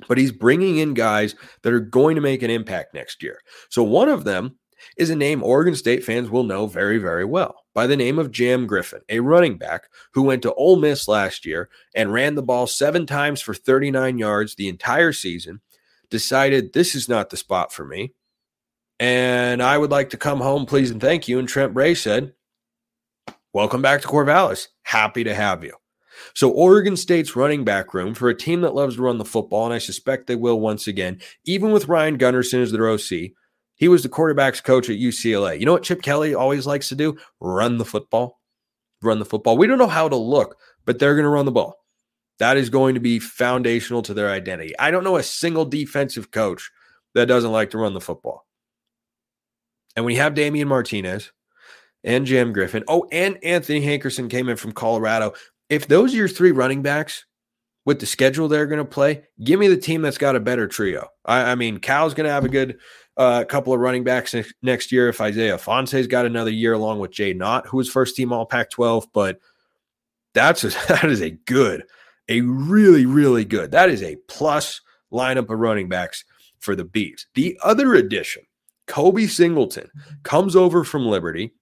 but 0.07 0.17
he's 0.17 0.31
bringing 0.31 0.77
in 0.77 0.95
guys 0.95 1.35
that 1.61 1.73
are 1.73 1.79
going 1.79 2.15
to 2.15 2.21
make 2.21 2.41
an 2.41 2.49
impact 2.49 2.95
next 2.95 3.21
year. 3.21 3.37
So 3.69 3.83
one 3.83 4.09
of 4.09 4.23
them 4.23 4.57
is 4.97 5.11
a 5.11 5.15
name 5.15 5.43
Oregon 5.43 5.75
State 5.75 6.03
fans 6.03 6.31
will 6.31 6.43
know 6.43 6.65
very, 6.65 6.97
very 6.97 7.25
well 7.25 7.55
by 7.79 7.87
the 7.87 7.95
name 7.95 8.19
of 8.19 8.29
Jam 8.29 8.67
Griffin, 8.67 8.99
a 9.07 9.21
running 9.21 9.57
back 9.57 9.87
who 10.11 10.23
went 10.23 10.41
to 10.41 10.53
Ole 10.55 10.75
Miss 10.75 11.07
last 11.07 11.45
year 11.45 11.69
and 11.95 12.11
ran 12.11 12.35
the 12.35 12.43
ball 12.43 12.67
seven 12.67 13.05
times 13.05 13.39
for 13.39 13.53
39 13.53 14.17
yards 14.17 14.55
the 14.55 14.67
entire 14.67 15.13
season, 15.13 15.61
decided 16.09 16.73
this 16.73 16.93
is 16.93 17.07
not 17.07 17.29
the 17.29 17.37
spot 17.37 17.71
for 17.71 17.85
me. 17.85 18.11
And 18.99 19.63
I 19.63 19.77
would 19.77 19.91
like 19.91 20.09
to 20.09 20.17
come 20.17 20.41
home, 20.41 20.65
please, 20.65 20.91
and 20.91 20.99
thank 20.99 21.29
you. 21.29 21.39
And 21.39 21.47
Trent 21.47 21.73
Bray 21.73 21.95
said, 21.95 22.33
Welcome 23.53 23.81
back 23.81 24.01
to 24.01 24.09
Corvallis. 24.09 24.67
Happy 24.83 25.23
to 25.23 25.33
have 25.33 25.63
you. 25.63 25.71
So, 26.33 26.49
Oregon 26.49 26.97
State's 26.97 27.37
running 27.37 27.63
back 27.63 27.93
room 27.93 28.13
for 28.13 28.27
a 28.27 28.35
team 28.35 28.59
that 28.59 28.75
loves 28.75 28.97
to 28.97 29.03
run 29.03 29.19
the 29.19 29.23
football, 29.23 29.63
and 29.63 29.73
I 29.73 29.77
suspect 29.77 30.27
they 30.27 30.35
will 30.35 30.59
once 30.59 30.85
again, 30.85 31.21
even 31.45 31.71
with 31.71 31.87
Ryan 31.87 32.17
Gunderson 32.17 32.61
as 32.61 32.73
their 32.73 32.89
OC, 32.89 33.31
he 33.79 33.87
was 33.87 34.03
the 34.03 34.09
quarterback's 34.09 34.59
coach 34.59 34.89
at 34.89 34.97
UCLA. 34.97 35.57
You 35.57 35.65
know 35.65 35.71
what 35.71 35.83
Chip 35.83 36.01
Kelly 36.01 36.35
always 36.35 36.67
likes 36.67 36.89
to 36.89 36.95
do? 36.95 37.17
Run 37.39 37.77
the 37.77 37.85
football. 37.85 38.41
Run 39.01 39.19
the 39.19 39.25
football. 39.25 39.57
We 39.57 39.67
don't 39.67 39.77
know 39.77 39.87
how 39.87 40.09
to 40.09 40.17
look, 40.17 40.57
but 40.85 40.99
they're 40.99 41.15
going 41.15 41.23
to 41.23 41.29
run 41.29 41.45
the 41.45 41.51
ball. 41.51 41.77
That 42.39 42.57
is 42.57 42.69
going 42.69 42.95
to 42.95 42.99
be 42.99 43.19
foundational 43.19 44.01
to 44.03 44.13
their 44.13 44.29
identity. 44.29 44.77
I 44.77 44.91
don't 44.91 45.05
know 45.05 45.15
a 45.15 45.23
single 45.23 45.63
defensive 45.63 46.29
coach 46.29 46.69
that 47.15 47.27
doesn't 47.27 47.53
like 47.53 47.69
to 47.69 47.77
run 47.77 47.93
the 47.93 48.01
football. 48.01 48.45
And 49.95 50.05
we 50.05 50.15
have 50.15 50.35
Damien 50.35 50.67
Martinez 50.67 51.31
and 52.03 52.25
Jam 52.25 52.51
Griffin. 52.51 52.83
Oh, 52.89 53.07
and 53.13 53.41
Anthony 53.45 53.81
Hankerson 53.81 54.29
came 54.29 54.49
in 54.49 54.57
from 54.57 54.73
Colorado. 54.73 55.33
If 55.69 55.87
those 55.87 56.13
are 56.13 56.17
your 56.17 56.27
three 56.27 56.51
running 56.51 56.81
backs 56.81 57.25
with 57.89 57.99
the 57.99 58.05
schedule 58.05 58.47
they're 58.47 58.67
going 58.67 58.77
to 58.77 58.85
play, 58.85 59.23
give 59.43 59.59
me 59.59 59.67
the 59.67 59.75
team 59.75 60.03
that's 60.03 60.19
got 60.19 60.35
a 60.35 60.39
better 60.39 60.67
trio. 60.67 61.07
I, 61.25 61.53
I 61.53 61.55
mean, 61.55 61.79
Cal's 61.79 62.13
going 62.13 62.27
to 62.27 62.31
have 62.31 62.45
a 62.45 62.49
good 62.49 62.77
uh, 63.17 63.45
couple 63.45 63.73
of 63.73 63.79
running 63.79 64.03
backs 64.03 64.35
next 64.61 64.91
year. 64.91 65.09
If 65.09 65.19
Isaiah 65.19 65.57
Ifanse's 65.57 66.05
got 66.05 66.27
another 66.27 66.51
year 66.51 66.73
along 66.73 66.99
with 66.99 67.09
Jaydn 67.09 67.43
Ott, 67.43 67.65
who 67.65 67.77
was 67.77 67.89
first 67.89 68.15
team 68.15 68.31
All 68.31 68.45
Pac 68.45 68.69
12, 68.69 69.07
but 69.11 69.39
that's 70.35 70.63
a, 70.63 70.67
that 70.87 71.05
is 71.05 71.19
a 71.19 71.31
good, 71.31 71.83
a 72.27 72.41
really, 72.41 73.07
really 73.07 73.43
good. 73.43 73.71
That 73.71 73.89
is 73.89 74.03
a 74.03 74.17
plus 74.27 74.81
lineup 75.11 75.49
of 75.49 75.57
running 75.57 75.89
backs 75.89 76.23
for 76.59 76.75
the 76.75 76.85
Bees. 76.85 77.25
The 77.33 77.57
other 77.63 77.95
addition, 77.95 78.43
Kobe 78.85 79.25
Singleton, 79.25 79.89
comes 80.21 80.55
over 80.55 80.83
from 80.83 81.07
Liberty 81.07 81.55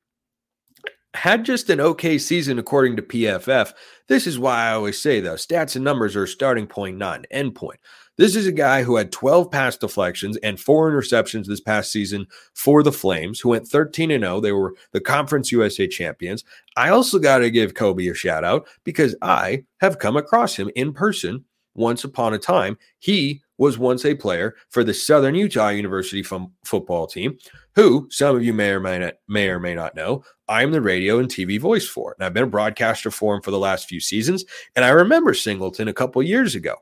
had 1.17 1.43
just 1.43 1.69
an 1.69 1.81
okay 1.81 2.17
season 2.17 2.59
according 2.59 2.95
to 2.95 3.01
PFF. 3.01 3.73
This 4.07 4.27
is 4.27 4.39
why 4.39 4.67
I 4.67 4.73
always 4.73 5.01
say 5.01 5.19
though, 5.19 5.33
stats 5.33 5.75
and 5.75 5.83
numbers 5.83 6.15
are 6.15 6.27
starting 6.27 6.67
point, 6.67 6.97
not 6.97 7.19
an 7.19 7.25
end 7.31 7.55
point. 7.55 7.79
This 8.17 8.35
is 8.35 8.47
a 8.47 8.51
guy 8.51 8.83
who 8.83 8.95
had 8.95 9.11
12 9.11 9.51
pass 9.51 9.77
deflections 9.77 10.37
and 10.37 10.59
four 10.59 10.91
interceptions 10.91 11.45
this 11.45 11.59
past 11.59 11.91
season 11.91 12.25
for 12.53 12.81
the 12.81 12.91
Flames, 12.91 13.39
who 13.39 13.49
went 13.49 13.67
13 13.67 14.09
and 14.09 14.23
0. 14.23 14.41
They 14.41 14.51
were 14.51 14.73
the 14.91 15.01
Conference 15.01 15.51
USA 15.51 15.87
champions. 15.87 16.43
I 16.75 16.89
also 16.89 17.19
got 17.19 17.39
to 17.39 17.51
give 17.51 17.75
Kobe 17.75 18.07
a 18.07 18.13
shout 18.15 18.43
out 18.43 18.67
because 18.83 19.15
I 19.21 19.65
have 19.81 19.99
come 19.99 20.17
across 20.17 20.55
him 20.55 20.71
in 20.75 20.93
person 20.93 21.45
once 21.75 22.03
upon 22.03 22.33
a 22.33 22.39
time. 22.39 22.77
He 22.99 23.41
was 23.57 23.77
once 23.77 24.05
a 24.05 24.15
player 24.15 24.55
for 24.69 24.83
the 24.83 24.93
Southern 24.93 25.35
Utah 25.35 25.69
University 25.69 26.21
f- 26.21 26.47
football 26.63 27.07
team, 27.07 27.37
who 27.75 28.07
some 28.11 28.35
of 28.35 28.43
you 28.43 28.53
may 28.53 28.71
or 28.71 28.79
may 28.79 28.99
not 28.99 29.13
may 29.27 29.49
or 29.49 29.59
may 29.59 29.75
not 29.75 29.95
know. 29.95 30.23
I'm 30.47 30.71
the 30.71 30.81
radio 30.81 31.19
and 31.19 31.27
TV 31.27 31.59
voice 31.59 31.87
for, 31.87 32.15
and 32.17 32.25
I've 32.25 32.33
been 32.33 32.43
a 32.43 32.47
broadcaster 32.47 33.11
for 33.11 33.35
him 33.35 33.41
for 33.41 33.51
the 33.51 33.59
last 33.59 33.87
few 33.87 33.99
seasons. 33.99 34.45
And 34.75 34.85
I 34.85 34.89
remember 34.89 35.33
Singleton 35.33 35.87
a 35.87 35.93
couple 35.93 36.23
years 36.23 36.55
ago. 36.55 36.75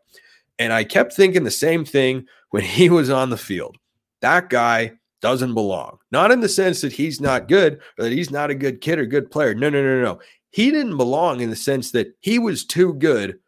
And 0.57 0.71
I 0.71 0.83
kept 0.83 1.13
thinking 1.13 1.43
the 1.43 1.51
same 1.51 1.83
thing 1.83 2.25
when 2.51 2.63
he 2.63 2.89
was 2.91 3.09
on 3.09 3.29
the 3.29 3.37
field. 3.37 3.77
That 4.21 4.49
guy 4.49 4.93
doesn't 5.21 5.53
belong. 5.53 5.97
Not 6.11 6.31
in 6.31 6.39
the 6.39 6.49
sense 6.49 6.81
that 6.81 6.93
he's 6.93 7.19
not 7.19 7.47
good 7.47 7.79
or 7.97 8.03
that 8.03 8.11
he's 8.11 8.31
not 8.31 8.51
a 8.51 8.55
good 8.55 8.81
kid 8.81 8.99
or 8.99 9.05
good 9.05 9.31
player. 9.31 9.55
No, 9.55 9.69
no, 9.69 9.81
no, 9.81 10.01
no. 10.01 10.19
He 10.51 10.71
didn't 10.71 10.97
belong 10.97 11.41
in 11.41 11.49
the 11.49 11.55
sense 11.55 11.91
that 11.91 12.15
he 12.21 12.39
was 12.39 12.63
too 12.63 12.93
good 12.93 13.39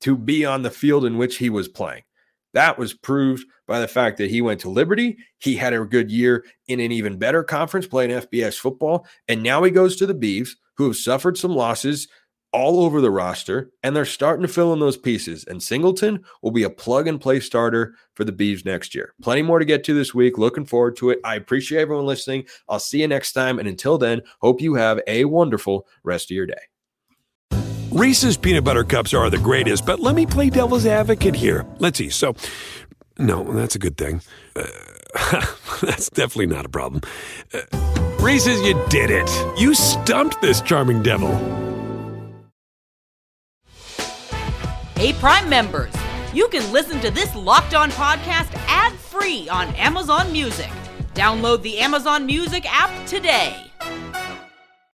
to 0.00 0.16
be 0.16 0.44
on 0.44 0.62
the 0.62 0.70
field 0.70 1.04
in 1.04 1.18
which 1.18 1.38
he 1.38 1.48
was 1.48 1.68
playing. 1.68 2.02
That 2.54 2.78
was 2.78 2.94
proved 2.94 3.46
by 3.66 3.80
the 3.80 3.88
fact 3.88 4.18
that 4.18 4.30
he 4.30 4.40
went 4.40 4.60
to 4.60 4.70
Liberty. 4.70 5.16
He 5.38 5.56
had 5.56 5.72
a 5.72 5.84
good 5.84 6.10
year 6.10 6.44
in 6.68 6.80
an 6.80 6.92
even 6.92 7.18
better 7.18 7.44
conference 7.44 7.86
playing 7.86 8.10
FBS 8.10 8.58
football. 8.58 9.06
And 9.28 9.42
now 9.42 9.62
he 9.62 9.70
goes 9.70 9.96
to 9.96 10.06
the 10.06 10.14
Beavs, 10.14 10.50
who 10.76 10.86
have 10.86 10.96
suffered 10.96 11.38
some 11.38 11.54
losses 11.54 12.08
all 12.52 12.80
over 12.80 13.00
the 13.00 13.10
roster, 13.10 13.70
and 13.82 13.94
they're 13.94 14.04
starting 14.04 14.44
to 14.44 14.52
fill 14.52 14.72
in 14.72 14.80
those 14.80 14.96
pieces. 14.96 15.44
And 15.44 15.62
Singleton 15.62 16.24
will 16.42 16.50
be 16.50 16.64
a 16.64 16.70
plug 16.70 17.06
and 17.06 17.20
play 17.20 17.38
starter 17.40 17.94
for 18.14 18.24
the 18.24 18.32
Bees 18.32 18.64
next 18.64 18.94
year. 18.94 19.14
Plenty 19.22 19.42
more 19.42 19.58
to 19.58 19.64
get 19.64 19.84
to 19.84 19.94
this 19.94 20.14
week. 20.14 20.38
Looking 20.38 20.64
forward 20.64 20.96
to 20.96 21.10
it. 21.10 21.20
I 21.24 21.36
appreciate 21.36 21.80
everyone 21.80 22.06
listening. 22.06 22.46
I'll 22.68 22.80
see 22.80 23.00
you 23.00 23.08
next 23.08 23.32
time. 23.32 23.58
And 23.58 23.68
until 23.68 23.98
then, 23.98 24.22
hope 24.40 24.60
you 24.60 24.74
have 24.74 25.00
a 25.06 25.26
wonderful 25.26 25.86
rest 26.02 26.30
of 26.30 26.34
your 26.34 26.46
day. 26.46 26.69
Reese's 27.90 28.36
peanut 28.36 28.62
butter 28.62 28.84
cups 28.84 29.12
are 29.12 29.28
the 29.30 29.38
greatest, 29.38 29.84
but 29.84 29.98
let 29.98 30.14
me 30.14 30.24
play 30.24 30.48
devil's 30.48 30.86
advocate 30.86 31.34
here. 31.34 31.66
Let's 31.80 31.98
see. 31.98 32.08
So, 32.08 32.36
no, 33.18 33.42
that's 33.52 33.74
a 33.74 33.80
good 33.80 33.96
thing. 33.96 34.22
Uh, 34.54 34.64
that's 35.82 36.08
definitely 36.10 36.46
not 36.46 36.64
a 36.64 36.68
problem. 36.68 37.02
Uh, 37.52 37.62
Reese's, 38.20 38.60
you 38.62 38.80
did 38.90 39.10
it. 39.10 39.28
You 39.58 39.74
stumped 39.74 40.40
this 40.40 40.60
charming 40.60 41.02
devil. 41.02 41.34
Hey, 44.94 45.12
Prime 45.14 45.48
members, 45.48 45.92
you 46.32 46.46
can 46.48 46.70
listen 46.72 47.00
to 47.00 47.10
this 47.10 47.34
locked 47.34 47.74
on 47.74 47.90
podcast 47.90 48.54
ad 48.68 48.92
free 48.92 49.48
on 49.48 49.66
Amazon 49.74 50.30
Music. 50.30 50.70
Download 51.14 51.60
the 51.62 51.80
Amazon 51.80 52.24
Music 52.24 52.64
app 52.72 53.06
today. 53.08 53.56